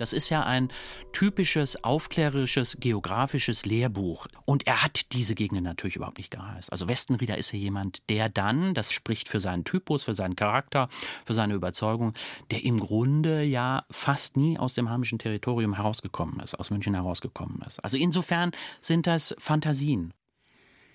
Das 0.00 0.14
ist 0.14 0.30
ja 0.30 0.44
ein 0.44 0.72
typisches 1.12 1.84
aufklärerisches 1.84 2.78
geografisches 2.80 3.66
Lehrbuch. 3.66 4.28
Und 4.46 4.66
er 4.66 4.82
hat 4.82 5.12
diese 5.12 5.34
Gegenden 5.34 5.64
natürlich 5.64 5.96
überhaupt 5.96 6.16
nicht 6.16 6.30
geheißt. 6.30 6.72
Also 6.72 6.88
Westenrieder 6.88 7.36
ist 7.36 7.52
ja 7.52 7.58
jemand, 7.58 8.08
der 8.08 8.30
dann, 8.30 8.72
das 8.72 8.92
spricht 8.92 9.28
für 9.28 9.40
seinen 9.40 9.64
Typus, 9.64 10.04
für 10.04 10.14
seinen 10.14 10.36
Charakter, 10.36 10.88
für 11.26 11.34
seine 11.34 11.52
Überzeugung, 11.52 12.14
der 12.50 12.64
im 12.64 12.80
Grunde 12.80 13.42
ja 13.42 13.84
fast 13.90 14.38
nie 14.38 14.58
aus 14.58 14.72
dem 14.72 14.88
heimischen 14.88 15.18
Territorium 15.18 15.74
herausgekommen 15.74 16.40
ist, 16.40 16.54
aus 16.54 16.70
München 16.70 16.94
herausgekommen 16.94 17.60
ist. 17.66 17.84
Also 17.84 17.98
insofern 17.98 18.52
sind 18.80 19.06
das 19.06 19.34
Fantasien. 19.36 20.14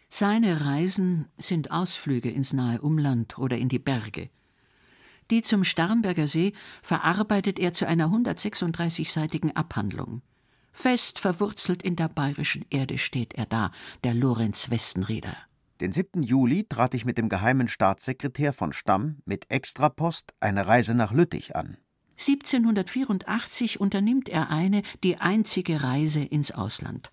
Seine 0.10 0.66
Reisen 0.66 1.28
sind 1.38 1.72
Ausflüge 1.72 2.30
ins 2.30 2.54
nahe 2.54 2.82
Umland 2.82 3.38
oder 3.38 3.58
in 3.58 3.70
die 3.70 3.80
Berge. 3.80 4.30
Die 5.32 5.42
zum 5.42 5.64
Starnberger 5.64 6.28
See 6.28 6.54
verarbeitet 6.82 7.60
er 7.60 7.74
zu 7.74 7.88
einer 7.88 8.08
136-seitigen 8.08 9.56
Abhandlung. 9.56 10.22
Fest 10.72 11.20
verwurzelt 11.20 11.82
in 11.84 11.96
der 11.96 12.10
bayerischen 12.10 12.66
Erde 12.70 12.98
steht 12.98 13.34
er 13.34 13.46
da, 13.46 13.72
der 14.04 14.14
Lorenz 14.14 14.70
Westenrieder. 14.70 15.36
Den 15.82 15.92
7. 15.92 16.22
Juli 16.22 16.66
trat 16.66 16.94
ich 16.94 17.06
mit 17.06 17.18
dem 17.18 17.28
geheimen 17.28 17.68
Staatssekretär 17.68 18.54
von 18.54 18.72
Stamm 18.72 19.18
mit 19.26 19.50
Extrapost 19.50 20.34
eine 20.40 20.68
Reise 20.68 20.94
nach 20.94 21.12
Lüttich 21.12 21.56
an. 21.56 21.78
1784 22.18 23.82
unternimmt 23.82 24.30
er 24.30 24.50
eine, 24.50 24.84
die 25.04 25.18
einzige 25.18 25.84
Reise 25.84 26.22
ins 26.22 26.52
Ausland. 26.52 27.12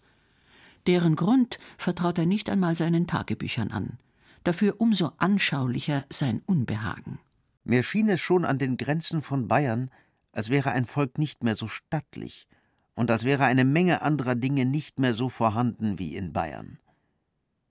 Deren 0.87 1.17
Grund 1.17 1.59
vertraut 1.79 2.19
er 2.19 2.27
nicht 2.27 2.51
einmal 2.51 2.75
seinen 2.77 3.07
Tagebüchern 3.07 3.71
an. 3.71 3.99
Dafür 4.45 4.81
umso 4.81 5.13
anschaulicher 5.19 6.05
sein 6.11 6.43
Unbehagen. 6.47 7.21
Mir 7.65 7.83
schien 7.85 8.09
es 8.09 8.21
schon 8.21 8.45
an 8.45 8.59
den 8.59 8.77
Grenzen 8.77 9.23
von 9.23 9.47
Bayern, 9.47 9.91
als 10.33 10.51
wäre 10.51 10.73
ein 10.73 10.85
Volk 10.85 11.19
nicht 11.19 11.45
mehr 11.45 11.55
so 11.55 11.69
stattlich 11.69 12.49
und 12.95 13.11
als 13.11 13.25
wäre 13.25 13.45
eine 13.45 13.65
Menge 13.65 14.03
anderer 14.03 14.35
Dinge 14.35 14.65
nicht 14.65 14.99
mehr 14.99 15.15
so 15.15 15.29
vorhanden 15.29 15.99
wie 15.99 16.17
in 16.17 16.33
Bayern. 16.33 16.79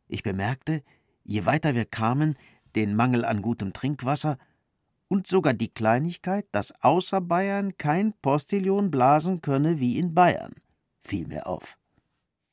Ich 0.08 0.24
bemerkte, 0.24 0.84
je 1.24 1.46
weiter 1.46 1.76
wir 1.76 1.86
kamen, 1.86 2.36
den 2.76 2.96
Mangel 2.96 3.26
an 3.26 3.42
gutem 3.42 3.74
Trinkwasser 3.74 4.38
und 5.10 5.28
sogar 5.28 5.54
die 5.54 5.74
Kleinigkeit, 5.74 6.48
dass 6.54 6.74
außer 6.82 7.20
Bayern 7.20 7.78
kein 7.78 8.14
Postillion 8.22 8.92
blasen 8.92 9.42
könne 9.42 9.80
wie 9.80 9.98
in 9.98 10.14
Bayern, 10.14 10.54
fiel 11.02 11.28
mir 11.28 11.48
auf. 11.48 11.78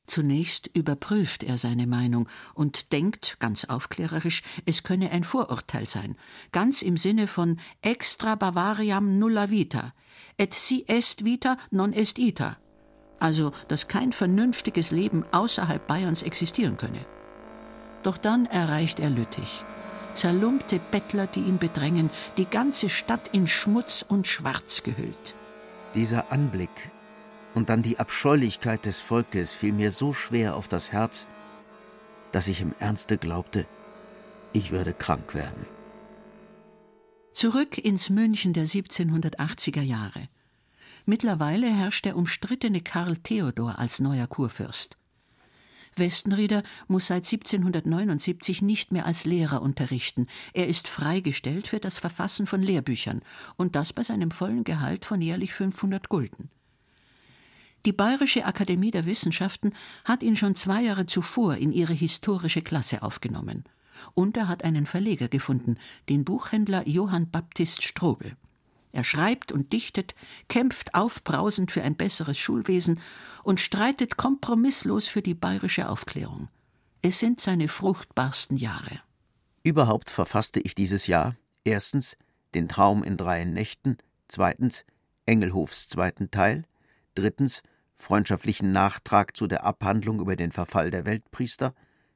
Zunächst 0.09 0.71
überprüft 0.73 1.43
er 1.43 1.59
seine 1.59 1.85
Meinung 1.85 2.27
und 2.55 2.93
denkt, 2.93 3.37
ganz 3.39 3.65
aufklärerisch, 3.65 4.41
es 4.65 4.81
könne 4.81 5.11
ein 5.11 5.23
Vorurteil 5.23 5.87
sein, 5.87 6.15
ganz 6.51 6.81
im 6.81 6.97
Sinne 6.97 7.27
von 7.27 7.59
extra 7.83 8.33
Bavariam 8.33 9.19
nulla 9.19 9.51
vita, 9.51 9.93
et 10.35 10.55
si 10.55 10.83
est 10.87 11.25
vita 11.25 11.57
non 11.69 11.93
est 11.93 12.17
ita, 12.17 12.57
also 13.19 13.51
dass 13.67 13.87
kein 13.87 14.11
vernünftiges 14.11 14.89
Leben 14.89 15.25
außerhalb 15.31 15.85
Bayerns 15.85 16.23
existieren 16.23 16.75
könne. 16.75 17.05
Doch 18.01 18.17
dann 18.17 18.47
erreicht 18.47 18.99
er 18.99 19.11
Lüttich. 19.11 19.63
Zerlumpte 20.15 20.79
Bettler, 20.89 21.27
die 21.27 21.41
ihn 21.41 21.59
bedrängen, 21.59 22.09
die 22.37 22.47
ganze 22.47 22.89
Stadt 22.89 23.27
in 23.31 23.45
Schmutz 23.45 24.03
und 24.07 24.25
Schwarz 24.25 24.81
gehüllt. 24.81 25.35
Dieser 25.93 26.31
Anblick 26.31 26.89
und 27.55 27.69
dann 27.69 27.81
die 27.81 27.99
Abscheulichkeit 27.99 28.85
des 28.85 28.99
Volkes 28.99 29.51
fiel 29.51 29.73
mir 29.73 29.91
so 29.91 30.13
schwer 30.13 30.55
auf 30.55 30.67
das 30.67 30.91
Herz, 30.91 31.27
dass 32.31 32.47
ich 32.47 32.61
im 32.61 32.73
Ernste 32.79 33.17
glaubte, 33.17 33.65
ich 34.53 34.71
würde 34.71 34.93
krank 34.93 35.33
werden. 35.33 35.65
Zurück 37.33 37.77
ins 37.77 38.09
München 38.09 38.53
der 38.53 38.65
1780er 38.65 39.81
Jahre. 39.81 40.29
Mittlerweile 41.05 41.67
herrscht 41.67 42.05
der 42.05 42.17
umstrittene 42.17 42.81
Karl 42.81 43.17
Theodor 43.17 43.79
als 43.79 43.99
neuer 43.99 44.27
Kurfürst. 44.27 44.97
Westenrieder 45.95 46.63
muss 46.87 47.07
seit 47.07 47.25
1779 47.25 48.61
nicht 48.61 48.91
mehr 48.91 49.05
als 49.05 49.25
Lehrer 49.25 49.61
unterrichten. 49.61 50.27
Er 50.53 50.67
ist 50.67 50.87
freigestellt 50.87 51.67
für 51.67 51.79
das 51.79 51.97
Verfassen 51.97 52.47
von 52.47 52.61
Lehrbüchern 52.61 53.21
und 53.57 53.75
das 53.75 53.93
bei 53.93 54.03
seinem 54.03 54.31
vollen 54.31 54.63
Gehalt 54.63 55.05
von 55.05 55.21
jährlich 55.21 55.53
500 55.53 56.09
Gulden. 56.09 56.49
Die 57.85 57.93
Bayerische 57.93 58.45
Akademie 58.45 58.91
der 58.91 59.05
Wissenschaften 59.05 59.73
hat 60.03 60.23
ihn 60.23 60.35
schon 60.35 60.55
zwei 60.55 60.81
Jahre 60.81 61.05
zuvor 61.05 61.55
in 61.55 61.71
ihre 61.71 61.93
historische 61.93 62.61
Klasse 62.61 63.03
aufgenommen. 63.03 63.63
Und 64.13 64.37
er 64.37 64.47
hat 64.47 64.63
einen 64.63 64.85
Verleger 64.85 65.27
gefunden, 65.27 65.77
den 66.07 66.25
Buchhändler 66.25 66.87
Johann 66.87 67.29
Baptist 67.29 67.83
Strobel. 67.83 68.35
Er 68.91 69.03
schreibt 69.03 69.51
und 69.51 69.71
dichtet, 69.71 70.15
kämpft 70.47 70.95
aufbrausend 70.95 71.71
für 71.71 71.83
ein 71.83 71.95
besseres 71.95 72.37
Schulwesen 72.37 72.99
und 73.43 73.59
streitet 73.59 74.17
kompromisslos 74.17 75.07
für 75.07 75.21
die 75.21 75.35
bayerische 75.35 75.89
Aufklärung. 75.89 76.49
Es 77.01 77.19
sind 77.19 77.39
seine 77.39 77.67
fruchtbarsten 77.67 78.57
Jahre. 78.57 78.99
Überhaupt 79.63 80.09
verfasste 80.09 80.59
ich 80.59 80.75
dieses 80.75 81.07
Jahr 81.07 81.35
erstens 81.63 82.17
den 82.55 82.67
Traum 82.67 83.03
in 83.03 83.15
drei 83.15 83.45
Nächten, 83.45 83.97
zweitens 84.27 84.85
Engelhofs 85.25 85.87
zweiten 85.87 86.31
Teil, 86.31 86.65
drittens 87.19 87.61
freundschaftlichen 87.97 88.71
Nachtrag 88.71 89.35
zu 89.35 89.47
der 89.47 89.65
Abhandlung 89.65 90.19
über 90.19 90.35
den 90.35 90.51
Verfall 90.51 90.89
der 90.89 91.05
Weltpriester, 91.05 91.73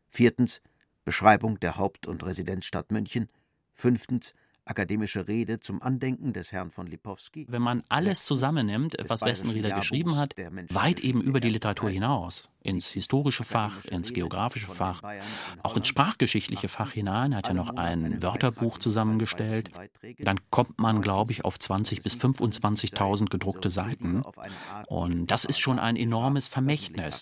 viertens 0.09 0.61
Beschreibung 1.03 1.59
der 1.59 1.77
Haupt- 1.77 2.07
und 2.07 2.25
Residenzstadt 2.25 2.91
München, 2.91 3.29
fünftens 3.73 4.33
akademische 4.65 5.27
Rede 5.27 5.59
zum 5.59 5.81
Andenken 5.81 6.33
des 6.33 6.51
Herrn 6.51 6.71
von 6.71 6.87
Lipowski. 6.87 7.45
Wenn 7.49 7.61
man 7.61 7.83
alles 7.89 8.25
zusammennimmt, 8.25 8.95
was 9.07 9.21
Westenrieder 9.21 9.71
geschrieben 9.71 10.17
hat, 10.17 10.35
weit 10.69 11.01
eben 11.01 11.21
über 11.21 11.39
die 11.39 11.49
Literatur 11.49 11.89
hinaus, 11.89 12.49
ins 12.61 12.87
historische 12.87 13.43
Fach, 13.43 13.83
ins 13.85 14.13
geografische 14.13 14.67
Fach, 14.67 15.01
auch 15.63 15.75
ins 15.75 15.87
sprachgeschichtliche 15.87 16.69
Fach 16.69 16.91
hinein, 16.91 17.35
hat 17.35 17.47
er 17.47 17.53
noch 17.53 17.75
ein 17.75 18.21
Wörterbuch 18.21 18.77
zusammengestellt, 18.77 19.71
dann 20.19 20.39
kommt 20.49 20.79
man, 20.79 21.01
glaube 21.01 21.31
ich, 21.31 21.43
auf 21.43 21.57
20.000 21.57 22.03
bis 22.03 22.15
25.000 22.15 23.29
gedruckte 23.29 23.69
Seiten. 23.69 24.23
Und 24.87 25.29
das 25.31 25.45
ist 25.45 25.59
schon 25.59 25.79
ein 25.79 25.95
enormes 25.95 26.47
Vermächtnis. 26.47 27.21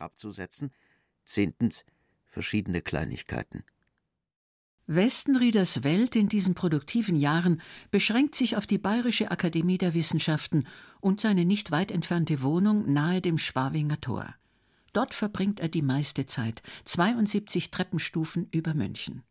Zehntens 1.24 1.86
verschiedene 2.26 2.82
Kleinigkeiten. 2.82 3.64
Westenrieders 4.88 5.84
Welt 5.84 6.16
in 6.16 6.28
diesen 6.28 6.56
produktiven 6.56 7.16
Jahren 7.16 7.62
beschränkt 7.92 8.36
sich 8.36 8.58
auf 8.58 8.66
die 8.66 8.80
Bayerische 8.80 9.32
Akademie 9.32 9.78
der 9.78 9.94
Wissenschaften 9.94 10.66
und 11.00 11.22
seine 11.22 11.46
nicht 11.46 11.72
weit 11.72 11.92
entfernte 11.92 12.42
Wohnung 12.42 12.92
nahe 12.92 13.22
dem 13.22 13.38
Schwabinger 13.38 14.02
Tor. 14.02 14.34
Dort 14.92 15.14
verbringt 15.14 15.60
er 15.60 15.70
die 15.70 15.84
meiste 15.84 16.26
Zeit, 16.26 16.64
72 16.86 17.72
Treppenstufen 17.72 18.48
über 18.52 18.74
München. 18.74 19.24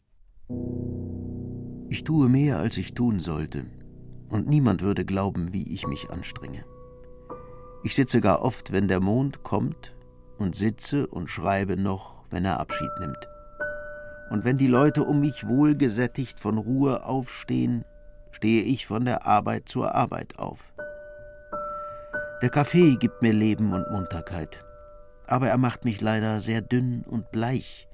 Ich 1.90 2.04
tue 2.04 2.28
mehr, 2.28 2.58
als 2.58 2.78
ich 2.78 2.94
tun 2.94 3.18
sollte, 3.20 3.66
und 4.28 4.48
niemand 4.48 4.80
würde 4.80 5.04
glauben, 5.04 5.52
wie 5.52 5.74
ich 5.74 5.86
mich 5.86 6.08
anstrenge. 6.10 6.64
Ich 7.82 7.94
sitze 7.94 8.20
gar 8.20 8.42
oft, 8.42 8.72
wenn 8.72 8.88
der 8.88 9.00
Mond 9.00 9.42
kommt, 9.42 9.94
und 10.38 10.54
sitze 10.54 11.06
und 11.06 11.28
schreibe 11.28 11.76
noch, 11.76 12.24
wenn 12.30 12.46
er 12.46 12.60
Abschied 12.60 12.88
nimmt 13.00 13.28
und 14.30 14.44
wenn 14.44 14.56
die 14.56 14.68
Leute 14.68 15.02
um 15.04 15.20
mich 15.20 15.46
wohlgesättigt 15.46 16.40
von 16.40 16.56
Ruhe 16.56 17.04
aufstehen, 17.04 17.84
stehe 18.30 18.62
ich 18.62 18.86
von 18.86 19.04
der 19.04 19.26
Arbeit 19.26 19.68
zur 19.68 19.94
Arbeit 19.94 20.38
auf. 20.38 20.72
Der 22.40 22.48
Kaffee 22.48 22.96
gibt 22.96 23.20
mir 23.20 23.32
Leben 23.32 23.74
und 23.74 23.90
Munterkeit, 23.90 24.64
aber 25.26 25.48
er 25.48 25.58
macht 25.58 25.84
mich 25.84 26.00
leider 26.00 26.40
sehr 26.40 26.62
dünn 26.62 27.04
und 27.06 27.30
bleich 27.32 27.88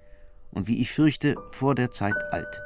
und 0.53 0.69
wie 0.69 0.81
ich 0.81 0.93
fürchte, 0.93 1.35
vor 1.51 1.75
der 1.75 1.91
Zeit 1.91 2.17
alt. 2.31 2.63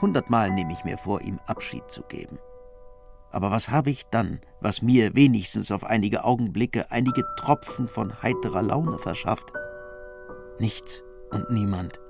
Hundertmal 0.00 0.50
nehme 0.50 0.72
ich 0.72 0.84
mir 0.84 0.98
vor, 0.98 1.20
ihm 1.20 1.38
Abschied 1.46 1.90
zu 1.90 2.02
geben. 2.02 2.38
Aber 3.32 3.50
was 3.50 3.70
habe 3.70 3.90
ich 3.90 4.06
dann, 4.06 4.40
was 4.60 4.82
mir 4.82 5.14
wenigstens 5.14 5.70
auf 5.72 5.84
einige 5.84 6.24
Augenblicke 6.24 6.90
einige 6.90 7.24
Tropfen 7.36 7.88
von 7.88 8.22
heiterer 8.22 8.62
Laune 8.62 8.98
verschafft? 8.98 9.52
Nichts 10.58 11.02
und 11.30 11.50
niemand. 11.50 12.00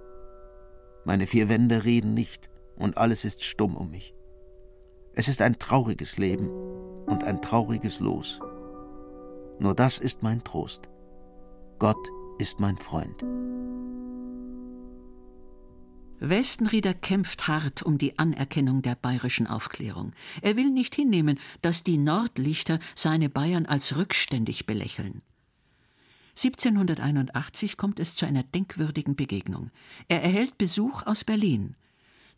Meine 1.06 1.28
vier 1.28 1.48
Wände 1.48 1.84
reden 1.84 2.14
nicht, 2.14 2.50
und 2.75 2.98
alles 2.98 3.25
ist 3.25 3.44
stumm 3.44 3.76
um 3.76 3.90
mich. 3.90 4.12
Es 5.14 5.28
ist 5.28 5.40
ein 5.40 5.56
trauriges 5.56 6.18
Leben 6.18 6.50
und 7.06 7.22
ein 7.22 7.40
trauriges 7.40 8.00
Los. 8.00 8.40
Nur 9.60 9.75
das 9.76 9.98
ist 9.98 10.25
mein 10.25 10.42
Trost. 10.42 10.88
Gott 11.78 12.10
ist 12.38 12.58
mein 12.58 12.76
Freund. 12.76 13.22
Westenrieder 16.18 16.92
kämpft 16.92 17.46
hart 17.46 17.84
um 17.84 17.98
die 17.98 18.18
Anerkennung 18.18 18.82
der 18.82 18.96
bayerischen 18.96 19.46
Aufklärung. 19.46 20.10
Er 20.42 20.56
will 20.56 20.70
nicht 20.70 20.96
hinnehmen, 20.96 21.38
dass 21.62 21.84
die 21.84 21.98
Nordlichter 21.98 22.80
seine 22.96 23.28
Bayern 23.28 23.66
als 23.66 23.96
rückständig 23.96 24.66
belächeln. 24.66 25.22
1781 26.37 27.76
kommt 27.76 27.99
es 27.99 28.14
zu 28.14 28.26
einer 28.26 28.43
denkwürdigen 28.43 29.16
Begegnung. 29.16 29.71
Er 30.09 30.23
erhält 30.23 30.59
Besuch 30.59 31.05
aus 31.05 31.25
Berlin. 31.25 31.76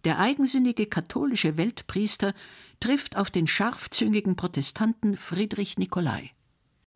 Der 0.05 0.21
eigensinnige 0.21 0.87
katholische 0.87 1.57
Weltpriester 1.57 2.33
trifft 2.79 3.17
auf 3.17 3.31
den 3.31 3.49
scharfzüngigen 3.49 4.37
Protestanten 4.37 5.17
Friedrich 5.17 5.79
Nicolai. 5.79 6.31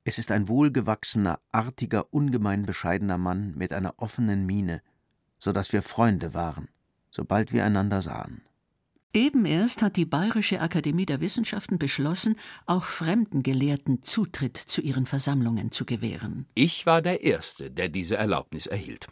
Es 0.04 0.18
ist 0.18 0.30
ein 0.30 0.48
wohlgewachsener, 0.48 1.40
artiger, 1.50 2.12
ungemein 2.12 2.66
bescheidener 2.66 3.18
Mann 3.18 3.54
mit 3.56 3.72
einer 3.72 3.94
offenen 3.98 4.46
Miene, 4.46 4.82
so 5.38 5.52
dass 5.52 5.72
wir 5.72 5.82
Freunde 5.82 6.34
waren, 6.34 6.68
sobald 7.10 7.52
wir 7.52 7.64
einander 7.64 8.02
sahen. 8.02 8.42
Eben 9.14 9.44
erst 9.44 9.82
hat 9.82 9.96
die 9.96 10.06
Bayerische 10.06 10.62
Akademie 10.62 11.04
der 11.04 11.20
Wissenschaften 11.20 11.78
beschlossen, 11.78 12.36
auch 12.64 12.84
fremden 12.84 13.42
Gelehrten 13.42 14.02
Zutritt 14.02 14.56
zu 14.56 14.80
ihren 14.80 15.04
Versammlungen 15.04 15.70
zu 15.70 15.84
gewähren. 15.84 16.46
Ich 16.54 16.86
war 16.86 17.02
der 17.02 17.22
Erste, 17.22 17.70
der 17.70 17.90
diese 17.90 18.16
Erlaubnis 18.16 18.66
erhielt. 18.66 19.08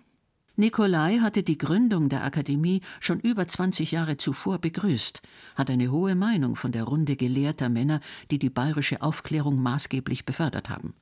Nikolai 0.56 1.18
hatte 1.18 1.42
die 1.42 1.58
Gründung 1.58 2.08
der 2.08 2.24
Akademie 2.24 2.80
schon 2.98 3.20
über 3.20 3.46
20 3.46 3.92
Jahre 3.92 4.16
zuvor 4.16 4.58
begrüßt, 4.58 5.20
hat 5.54 5.70
eine 5.70 5.90
hohe 5.90 6.14
Meinung 6.14 6.56
von 6.56 6.72
der 6.72 6.84
Runde 6.84 7.16
gelehrter 7.16 7.68
Männer, 7.68 8.00
die 8.30 8.38
die 8.38 8.50
bayerische 8.50 9.02
Aufklärung 9.02 9.60
maßgeblich 9.62 10.24
befördert 10.24 10.70
haben. 10.70 10.94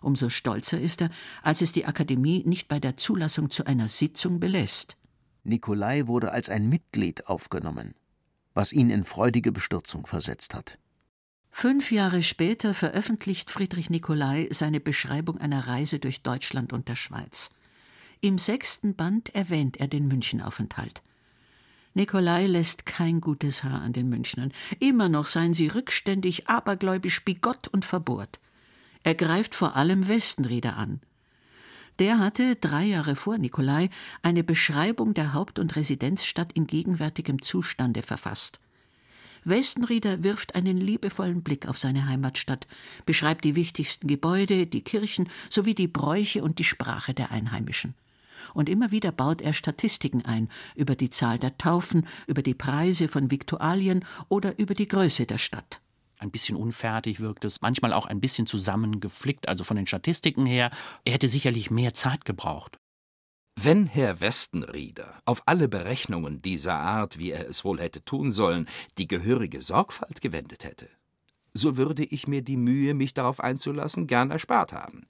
Umso 0.00 0.28
stolzer 0.28 0.80
ist 0.80 1.00
er, 1.00 1.10
als 1.42 1.62
es 1.62 1.72
die 1.72 1.86
Akademie 1.86 2.42
nicht 2.44 2.66
bei 2.66 2.80
der 2.80 2.96
Zulassung 2.96 3.50
zu 3.50 3.66
einer 3.66 3.86
Sitzung 3.86 4.40
belässt. 4.40 4.96
Nikolai 5.44 6.06
wurde 6.06 6.32
als 6.32 6.48
ein 6.48 6.68
Mitglied 6.68 7.26
aufgenommen, 7.26 7.94
was 8.54 8.72
ihn 8.72 8.90
in 8.90 9.04
freudige 9.04 9.52
Bestürzung 9.52 10.06
versetzt 10.06 10.54
hat. 10.54 10.78
Fünf 11.50 11.92
Jahre 11.92 12.22
später 12.22 12.74
veröffentlicht 12.74 13.50
Friedrich 13.50 13.90
Nicolai 13.90 14.48
seine 14.50 14.80
Beschreibung 14.80 15.38
einer 15.38 15.66
Reise 15.68 15.98
durch 15.98 16.22
Deutschland 16.22 16.72
und 16.72 16.88
der 16.88 16.96
Schweiz. 16.96 17.50
Im 18.20 18.38
sechsten 18.38 18.94
Band 18.94 19.34
erwähnt 19.34 19.78
er 19.78 19.88
den 19.88 20.08
Münchenaufenthalt. 20.08 21.02
Nikolai 21.94 22.46
lässt 22.46 22.86
kein 22.86 23.20
gutes 23.20 23.64
Haar 23.64 23.82
an 23.82 23.92
den 23.92 24.08
Münchnern. 24.08 24.52
Immer 24.80 25.08
noch 25.08 25.26
seien 25.26 25.52
sie 25.52 25.68
rückständig, 25.68 26.48
abergläubisch, 26.48 27.22
bigott 27.24 27.68
und 27.68 27.84
verbohrt. 27.84 28.40
Er 29.02 29.14
greift 29.14 29.54
vor 29.54 29.76
allem 29.76 30.08
Westenrieder 30.08 30.76
an. 30.76 31.00
Der 31.98 32.18
hatte 32.18 32.56
drei 32.56 32.84
Jahre 32.84 33.16
vor 33.16 33.38
Nikolai 33.38 33.90
eine 34.22 34.42
Beschreibung 34.42 35.14
der 35.14 35.34
Haupt- 35.34 35.58
und 35.58 35.76
Residenzstadt 35.76 36.52
in 36.52 36.66
gegenwärtigem 36.66 37.42
Zustande 37.42 38.02
verfasst. 38.02 38.60
Westenrieder 39.44 40.22
wirft 40.22 40.54
einen 40.54 40.78
liebevollen 40.78 41.42
Blick 41.42 41.66
auf 41.66 41.78
seine 41.78 42.06
Heimatstadt, 42.06 42.66
beschreibt 43.06 43.44
die 43.44 43.56
wichtigsten 43.56 44.06
Gebäude, 44.06 44.66
die 44.66 44.82
Kirchen 44.82 45.28
sowie 45.50 45.74
die 45.74 45.88
Bräuche 45.88 46.42
und 46.42 46.58
die 46.58 46.64
Sprache 46.64 47.12
der 47.12 47.30
Einheimischen. 47.32 47.94
Und 48.54 48.68
immer 48.68 48.90
wieder 48.90 49.12
baut 49.12 49.42
er 49.42 49.52
Statistiken 49.52 50.24
ein 50.24 50.48
über 50.74 50.94
die 50.94 51.10
Zahl 51.10 51.38
der 51.38 51.58
Taufen, 51.58 52.06
über 52.26 52.42
die 52.42 52.54
Preise 52.54 53.08
von 53.08 53.30
Viktualien 53.30 54.04
oder 54.28 54.58
über 54.58 54.74
die 54.74 54.88
Größe 54.88 55.26
der 55.26 55.38
Stadt 55.38 55.80
ein 56.22 56.30
bisschen 56.30 56.56
unfertig 56.56 57.20
wirkt 57.20 57.44
es, 57.44 57.60
manchmal 57.60 57.92
auch 57.92 58.06
ein 58.06 58.20
bisschen 58.20 58.46
zusammengeflickt, 58.46 59.48
also 59.48 59.64
von 59.64 59.76
den 59.76 59.86
Statistiken 59.86 60.46
her. 60.46 60.70
Er 61.04 61.12
hätte 61.12 61.28
sicherlich 61.28 61.70
mehr 61.70 61.92
Zeit 61.94 62.24
gebraucht. 62.24 62.78
Wenn 63.60 63.86
Herr 63.86 64.20
Westenrieder 64.20 65.20
auf 65.26 65.42
alle 65.44 65.68
Berechnungen 65.68 66.40
dieser 66.40 66.74
Art, 66.74 67.18
wie 67.18 67.32
er 67.32 67.48
es 67.48 67.64
wohl 67.64 67.80
hätte 67.80 68.02
tun 68.02 68.32
sollen, 68.32 68.66
die 68.96 69.06
gehörige 69.06 69.60
Sorgfalt 69.60 70.22
gewendet 70.22 70.64
hätte, 70.64 70.88
so 71.52 71.76
würde 71.76 72.04
ich 72.04 72.26
mir 72.26 72.40
die 72.40 72.56
Mühe, 72.56 72.94
mich 72.94 73.12
darauf 73.12 73.40
einzulassen, 73.40 74.06
gern 74.06 74.30
erspart 74.30 74.72
haben. 74.72 75.06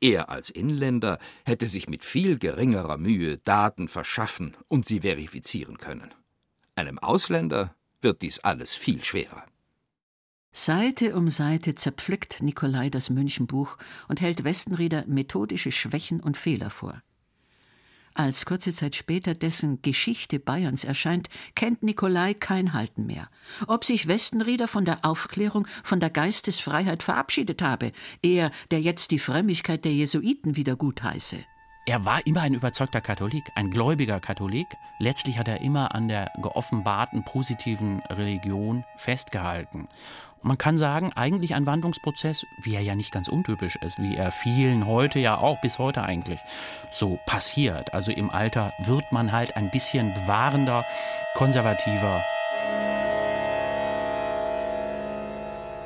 Er 0.00 0.28
als 0.28 0.50
Inländer 0.50 1.18
hätte 1.46 1.66
sich 1.66 1.88
mit 1.88 2.04
viel 2.04 2.38
geringerer 2.38 2.98
Mühe 2.98 3.38
Daten 3.38 3.88
verschaffen 3.88 4.54
und 4.68 4.84
sie 4.84 5.00
verifizieren 5.00 5.78
können. 5.78 6.12
Einem 6.74 6.98
Ausländer 6.98 7.74
wird 8.02 8.20
dies 8.20 8.40
alles 8.40 8.74
viel 8.74 9.02
schwerer. 9.02 9.44
Seite 10.58 11.14
um 11.14 11.28
Seite 11.28 11.74
zerpflückt 11.74 12.42
Nikolai 12.42 12.88
das 12.88 13.10
Münchenbuch 13.10 13.76
und 14.08 14.22
hält 14.22 14.42
Westenrieder 14.42 15.04
methodische 15.06 15.70
Schwächen 15.70 16.18
und 16.18 16.38
Fehler 16.38 16.70
vor. 16.70 17.02
Als 18.14 18.46
kurze 18.46 18.72
Zeit 18.72 18.96
später 18.96 19.34
dessen 19.34 19.82
Geschichte 19.82 20.38
Bayerns 20.38 20.84
erscheint, 20.84 21.28
kennt 21.56 21.82
Nikolai 21.82 22.32
kein 22.32 22.72
Halten 22.72 23.04
mehr. 23.04 23.28
Ob 23.66 23.84
sich 23.84 24.08
Westenrieder 24.08 24.66
von 24.66 24.86
der 24.86 25.04
Aufklärung, 25.04 25.68
von 25.84 26.00
der 26.00 26.08
Geistesfreiheit 26.08 27.02
verabschiedet 27.02 27.60
habe, 27.60 27.92
er, 28.22 28.50
der 28.70 28.80
jetzt 28.80 29.10
die 29.10 29.18
Frömmigkeit 29.18 29.84
der 29.84 29.92
Jesuiten 29.92 30.56
wieder 30.56 30.74
gutheiße. 30.74 31.36
Er 31.88 32.04
war 32.04 32.26
immer 32.26 32.40
ein 32.40 32.54
überzeugter 32.54 33.00
Katholik, 33.00 33.44
ein 33.54 33.70
gläubiger 33.70 34.18
Katholik. 34.18 34.66
Letztlich 34.98 35.38
hat 35.38 35.46
er 35.46 35.60
immer 35.60 35.94
an 35.94 36.08
der 36.08 36.32
geoffenbarten 36.42 37.22
positiven 37.22 38.00
Religion 38.10 38.84
festgehalten. 38.96 39.86
Man 40.42 40.58
kann 40.58 40.78
sagen, 40.78 41.12
eigentlich 41.14 41.54
ein 41.54 41.66
Wandlungsprozess, 41.66 42.46
wie 42.62 42.74
er 42.74 42.82
ja 42.82 42.94
nicht 42.94 43.10
ganz 43.10 43.28
untypisch 43.28 43.76
ist, 43.76 43.98
wie 43.98 44.14
er 44.14 44.30
vielen 44.30 44.86
heute 44.86 45.18
ja 45.18 45.38
auch 45.38 45.60
bis 45.60 45.78
heute 45.78 46.02
eigentlich 46.02 46.38
so 46.92 47.18
passiert. 47.26 47.94
Also 47.94 48.12
im 48.12 48.30
Alter 48.30 48.72
wird 48.84 49.10
man 49.10 49.32
halt 49.32 49.56
ein 49.56 49.70
bisschen 49.70 50.14
bewahrender, 50.14 50.84
konservativer. 51.34 52.22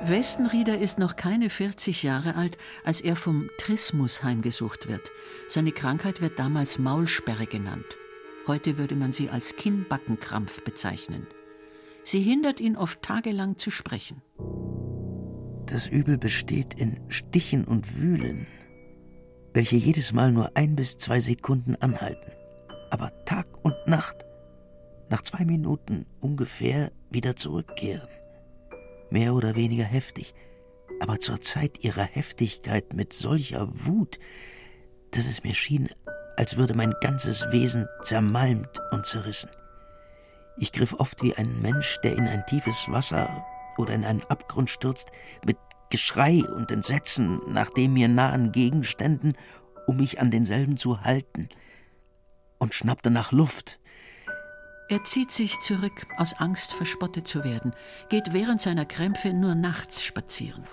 Westenrieder 0.03 0.79
ist 0.79 0.99
noch 0.99 1.17
keine 1.17 1.51
40 1.51 2.03
Jahre 2.03 2.35
alt, 2.35 2.57
als 2.85 3.01
er 3.01 3.17
vom 3.17 3.51
Trismus 3.59 4.23
heimgesucht 4.23 4.89
wird. 4.89 5.11
Seine 5.47 5.73
Krankheit 5.73 6.21
wird 6.21 6.39
damals 6.39 6.79
Maulsperre 6.79 7.47
genannt. 7.47 7.85
Heute 8.47 8.79
würde 8.79 8.95
man 8.95 9.13
sie 9.13 9.29
als 9.29 9.57
Kinnbackenkrampf 9.57 10.65
bezeichnen. 10.65 11.27
Sie 12.05 12.21
hindert 12.21 12.61
ihn 12.61 12.77
oft 12.77 13.03
tagelang 13.03 13.59
zu 13.59 13.71
sprechen. 13.71 14.23
Das 15.67 15.89
Übel 15.89 16.19
besteht 16.19 16.75
in 16.75 16.99
Stichen 17.09 17.65
und 17.65 17.97
Wühlen, 17.97 18.47
welche 19.55 19.77
jedes 19.77 20.13
Mal 20.13 20.33
nur 20.33 20.57
ein 20.57 20.75
bis 20.75 20.97
zwei 20.97 21.21
Sekunden 21.21 21.77
anhalten, 21.77 22.33
aber 22.91 23.13
Tag 23.25 23.47
und 23.63 23.77
Nacht 23.87 24.25
nach 25.11 25.23
zwei 25.23 25.45
Minuten 25.45 26.07
ungefähr 26.21 26.93
wieder 27.11 27.37
zurückkehren. 27.37 28.09
Mehr 29.11 29.35
oder 29.35 29.55
weniger 29.57 29.85
heftig, 29.85 30.35
aber 31.01 31.19
zur 31.19 31.41
Zeit 31.41 31.85
ihrer 31.85 32.05
Heftigkeit 32.05 32.95
mit 32.95 33.13
solcher 33.13 33.69
Wut, 33.87 34.19
dass 35.13 35.27
es 35.27 35.43
mir 35.43 35.55
schien, 35.55 35.89
als 36.37 36.57
würde 36.57 36.75
mein 36.75 36.95
ganzes 37.01 37.47
Wesen 37.51 37.87
zermalmt 38.03 38.81
und 38.93 39.05
zerrissen. 39.05 39.51
Ich 40.57 40.73
griff 40.73 40.95
oft 40.95 41.23
wie 41.23 41.35
ein 41.35 41.61
Mensch, 41.63 41.99
der 42.03 42.17
in 42.17 42.27
ein 42.27 42.45
tiefes 42.47 42.91
Wasser 42.91 43.45
oder 43.79 43.95
in 43.95 44.05
einen 44.05 44.23
Abgrund 44.25 44.71
stürzt, 44.71 45.11
mit 45.45 45.57
Geschrei 45.91 46.45
und 46.45 46.71
Entsetzen 46.71 47.41
nach 47.49 47.71
den 47.71 47.93
mir 47.93 48.09
nahen 48.09 48.53
Gegenständen, 48.53 49.37
um 49.87 49.97
mich 49.97 50.21
an 50.21 50.31
denselben 50.31 50.77
zu 50.77 51.03
halten, 51.03 51.49
und 52.59 52.75
schnappte 52.75 53.11
nach 53.11 53.33
Luft. 53.33 53.81
Er 54.89 55.03
zieht 55.05 55.31
sich 55.31 55.59
zurück, 55.61 56.07
aus 56.17 56.35
Angst 56.35 56.73
verspottet 56.73 57.27
zu 57.27 57.43
werden, 57.45 57.75
geht 58.09 58.33
während 58.33 58.61
seiner 58.61 58.85
Krämpfe 58.85 59.33
nur 59.33 59.55
nachts 59.55 60.03
spazieren. 60.03 60.65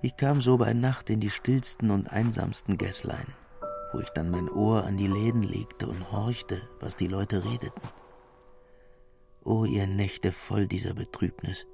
Ich 0.00 0.16
kam 0.16 0.40
so 0.40 0.56
bei 0.56 0.72
Nacht 0.72 1.10
in 1.10 1.20
die 1.20 1.30
stillsten 1.30 1.90
und 1.90 2.10
einsamsten 2.10 2.76
Gässlein, 2.76 3.26
wo 3.92 4.00
ich 4.00 4.08
dann 4.10 4.30
mein 4.30 4.48
Ohr 4.48 4.84
an 4.84 4.96
die 4.96 5.06
Läden 5.06 5.42
legte 5.42 5.86
und 5.86 6.10
horchte, 6.10 6.60
was 6.80 6.96
die 6.96 7.06
Leute 7.06 7.44
redeten. 7.44 7.80
O 9.44 9.64
ihr 9.64 9.88
Nächte 9.88 10.30
voll 10.30 10.68
dieser 10.68 10.94
Betrübnis, 10.94 11.66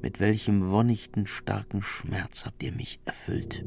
mit 0.00 0.20
welchem 0.20 0.70
wonnichten 0.70 1.26
starken 1.26 1.82
Schmerz 1.82 2.46
habt 2.46 2.62
ihr 2.62 2.70
mich 2.70 3.00
erfüllt. 3.04 3.64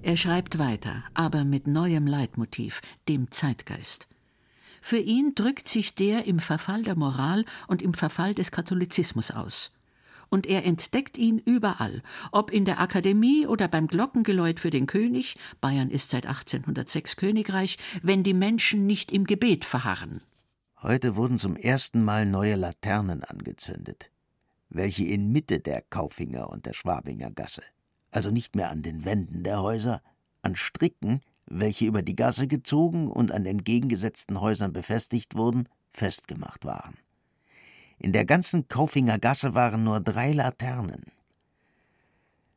Er 0.00 0.16
schreibt 0.16 0.58
weiter, 0.58 1.04
aber 1.12 1.44
mit 1.44 1.66
neuem 1.66 2.06
Leitmotiv, 2.06 2.80
dem 3.08 3.30
Zeitgeist. 3.30 4.08
Für 4.80 4.98
ihn 4.98 5.34
drückt 5.34 5.68
sich 5.68 5.94
der 5.94 6.26
im 6.26 6.38
Verfall 6.38 6.82
der 6.82 6.96
Moral 6.96 7.44
und 7.68 7.82
im 7.82 7.92
Verfall 7.92 8.34
des 8.34 8.50
Katholizismus 8.50 9.30
aus. 9.30 9.74
Und 10.30 10.46
er 10.46 10.64
entdeckt 10.64 11.18
ihn 11.18 11.38
überall, 11.38 12.02
ob 12.32 12.50
in 12.50 12.64
der 12.64 12.80
Akademie 12.80 13.46
oder 13.46 13.68
beim 13.68 13.86
Glockengeläut 13.86 14.60
für 14.60 14.70
den 14.70 14.86
König, 14.86 15.36
Bayern 15.60 15.90
ist 15.90 16.10
seit 16.10 16.26
1806 16.26 17.16
Königreich, 17.16 17.78
wenn 18.02 18.22
die 18.22 18.34
Menschen 18.34 18.86
nicht 18.86 19.12
im 19.12 19.24
Gebet 19.24 19.64
verharren. 19.66 20.22
Heute 20.84 21.16
wurden 21.16 21.38
zum 21.38 21.56
ersten 21.56 22.04
Mal 22.04 22.26
neue 22.26 22.56
Laternen 22.56 23.24
angezündet, 23.24 24.10
welche 24.68 25.06
in 25.06 25.32
Mitte 25.32 25.58
der 25.58 25.80
Kaufinger 25.80 26.50
und 26.50 26.66
der 26.66 26.74
Schwabinger 26.74 27.30
Gasse, 27.30 27.62
also 28.10 28.30
nicht 28.30 28.54
mehr 28.54 28.70
an 28.70 28.82
den 28.82 29.06
Wänden 29.06 29.44
der 29.44 29.62
Häuser, 29.62 30.02
an 30.42 30.56
Stricken, 30.56 31.22
welche 31.46 31.86
über 31.86 32.02
die 32.02 32.14
Gasse 32.14 32.46
gezogen 32.48 33.10
und 33.10 33.32
an 33.32 33.46
entgegengesetzten 33.46 34.42
Häusern 34.42 34.74
befestigt 34.74 35.36
wurden, 35.36 35.70
festgemacht 35.90 36.66
waren. 36.66 36.98
In 37.98 38.12
der 38.12 38.26
ganzen 38.26 38.68
Kaufinger 38.68 39.18
Gasse 39.18 39.54
waren 39.54 39.84
nur 39.84 40.00
drei 40.00 40.32
Laternen. 40.32 41.04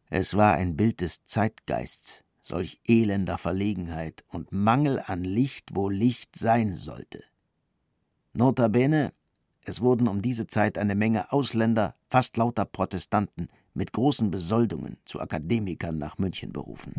Es 0.10 0.36
war 0.36 0.56
ein 0.56 0.76
Bild 0.76 1.00
des 1.00 1.24
Zeitgeists, 1.24 2.26
solch 2.42 2.82
elender 2.86 3.38
Verlegenheit 3.38 4.26
und 4.28 4.52
Mangel 4.52 5.02
an 5.06 5.24
Licht, 5.24 5.76
wo 5.76 5.88
Licht 5.88 6.36
sein 6.36 6.74
sollte. 6.74 7.24
Notabene, 8.38 9.14
es 9.66 9.82
wurden 9.82 10.08
um 10.08 10.22
diese 10.22 10.46
Zeit 10.46 10.78
eine 10.78 10.94
Menge 10.94 11.32
Ausländer, 11.32 11.96
fast 12.08 12.38
lauter 12.38 12.66
Protestanten, 12.66 13.48
mit 13.74 13.94
großen 13.94 14.30
Besoldungen 14.30 14.98
zu 15.06 15.20
Akademikern 15.20 15.98
nach 15.98 16.20
München 16.20 16.54
berufen. 16.54 16.94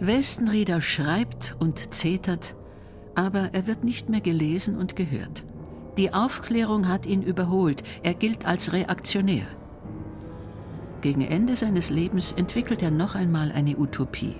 Westenrieder 0.00 0.80
schreibt 0.80 1.54
und 1.58 1.92
zetert, 1.92 2.56
aber 3.14 3.50
er 3.52 3.66
wird 3.66 3.84
nicht 3.84 4.08
mehr 4.08 4.22
gelesen 4.22 4.78
und 4.78 4.96
gehört. 4.96 5.44
Die 5.98 6.14
Aufklärung 6.14 6.88
hat 6.88 7.04
ihn 7.04 7.20
überholt, 7.20 7.82
er 8.02 8.14
gilt 8.14 8.46
als 8.46 8.72
Reaktionär. 8.72 9.46
Gegen 11.02 11.20
Ende 11.20 11.56
seines 11.56 11.90
Lebens 11.90 12.32
entwickelt 12.32 12.82
er 12.82 12.90
noch 12.90 13.14
einmal 13.14 13.52
eine 13.52 13.76
Utopie. 13.76 14.36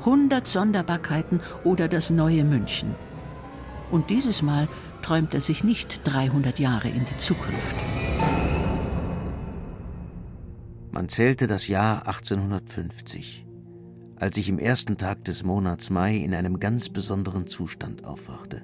100 0.00 0.46
Sonderbarkeiten 0.46 1.40
oder 1.64 1.88
das 1.88 2.10
neue 2.10 2.44
München. 2.44 2.94
Und 3.90 4.10
dieses 4.10 4.42
Mal 4.42 4.68
träumt 5.02 5.34
er 5.34 5.40
sich 5.40 5.64
nicht 5.64 6.00
300 6.04 6.58
Jahre 6.58 6.88
in 6.88 7.04
die 7.04 7.18
Zukunft. 7.18 7.76
Man 10.92 11.08
zählte 11.08 11.46
das 11.46 11.68
Jahr 11.68 12.06
1850, 12.06 13.46
als 14.16 14.36
ich 14.36 14.48
im 14.48 14.58
ersten 14.58 14.98
Tag 14.98 15.24
des 15.24 15.44
Monats 15.44 15.88
Mai 15.88 16.16
in 16.16 16.34
einem 16.34 16.60
ganz 16.60 16.88
besonderen 16.88 17.46
Zustand 17.46 18.04
aufwachte. 18.04 18.62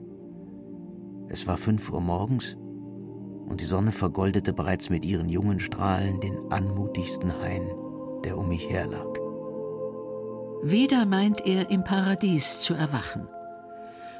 Es 1.28 1.46
war 1.46 1.56
fünf 1.56 1.90
Uhr 1.90 2.00
morgens 2.00 2.56
und 3.48 3.60
die 3.60 3.64
Sonne 3.64 3.92
vergoldete 3.92 4.52
bereits 4.52 4.90
mit 4.90 5.04
ihren 5.04 5.28
jungen 5.28 5.60
Strahlen 5.60 6.20
den 6.20 6.36
anmutigsten 6.50 7.32
Hain, 7.40 7.70
der 8.24 8.36
um 8.36 8.48
mich 8.48 8.68
her 8.68 8.86
lag. 8.86 9.06
Wieder 10.62 11.06
meint 11.06 11.46
er, 11.46 11.70
im 11.70 11.84
Paradies 11.84 12.60
zu 12.60 12.74
erwachen. 12.74 13.28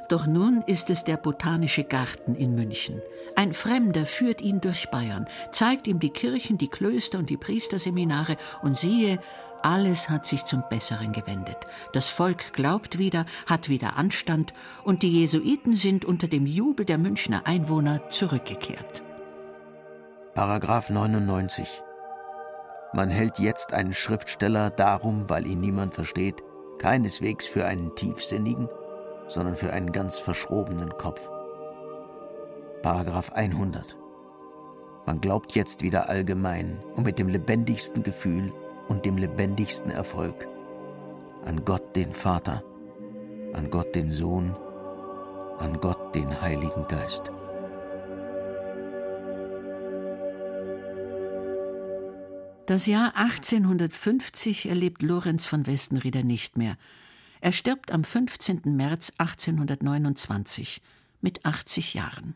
Doch 0.09 0.25
nun 0.25 0.61
ist 0.67 0.89
es 0.89 1.03
der 1.03 1.17
Botanische 1.17 1.83
Garten 1.83 2.35
in 2.35 2.55
München. 2.55 3.01
Ein 3.35 3.53
Fremder 3.53 4.05
führt 4.05 4.41
ihn 4.41 4.61
durch 4.61 4.89
Bayern, 4.89 5.27
zeigt 5.51 5.87
ihm 5.87 5.99
die 5.99 6.09
Kirchen, 6.09 6.57
die 6.57 6.69
Klöster 6.69 7.19
und 7.19 7.29
die 7.29 7.37
Priesterseminare 7.37 8.37
und 8.61 8.77
siehe, 8.77 9.19
alles 9.63 10.09
hat 10.09 10.25
sich 10.25 10.45
zum 10.45 10.63
Besseren 10.69 11.11
gewendet. 11.11 11.57
Das 11.91 12.07
Volk 12.07 12.53
glaubt 12.53 12.99
wieder, 12.99 13.25
hat 13.47 13.69
wieder 13.69 13.97
Anstand 13.97 14.53
und 14.83 15.03
die 15.03 15.11
Jesuiten 15.11 15.75
sind 15.75 16.05
unter 16.05 16.27
dem 16.27 16.45
Jubel 16.45 16.85
der 16.85 16.97
Münchner 16.97 17.41
Einwohner 17.45 18.09
zurückgekehrt. 18.09 19.03
Paragraph 20.33 20.89
99. 20.89 21.67
Man 22.93 23.09
hält 23.09 23.39
jetzt 23.39 23.73
einen 23.73 23.93
Schriftsteller 23.93 24.69
darum, 24.69 25.29
weil 25.29 25.45
ihn 25.45 25.59
niemand 25.59 25.93
versteht, 25.93 26.41
keineswegs 26.77 27.45
für 27.45 27.65
einen 27.65 27.95
tiefsinnigen, 27.95 28.69
sondern 29.27 29.55
für 29.55 29.73
einen 29.73 29.91
ganz 29.91 30.19
verschrobenen 30.19 30.89
Kopf. 30.91 31.29
Paragraph 32.81 33.31
100. 33.33 33.97
Man 35.05 35.21
glaubt 35.21 35.55
jetzt 35.55 35.83
wieder 35.83 36.09
allgemein 36.09 36.79
und 36.95 37.05
mit 37.05 37.17
dem 37.19 37.29
lebendigsten 37.29 38.03
Gefühl 38.03 38.53
und 38.87 39.05
dem 39.05 39.17
lebendigsten 39.17 39.91
Erfolg 39.91 40.47
an 41.45 41.63
Gott 41.63 41.95
den 41.95 42.11
Vater, 42.11 42.63
an 43.53 43.69
Gott 43.71 43.95
den 43.95 44.09
Sohn, 44.09 44.55
an 45.59 45.79
Gott 45.79 46.13
den 46.13 46.41
Heiligen 46.41 46.85
Geist. 46.87 47.31
Das 52.65 52.85
Jahr 52.85 53.15
1850 53.15 54.67
erlebt 54.67 55.01
Lorenz 55.01 55.45
von 55.45 55.65
Westenrieder 55.67 56.23
nicht 56.23 56.57
mehr. 56.57 56.75
Er 57.47 57.53
stirbt 57.53 57.93
am 57.93 58.03
15. 58.03 58.75
März 58.75 59.13
1829 59.19 60.81
mit 61.21 61.45
80 61.45 61.93
Jahren. 61.93 62.35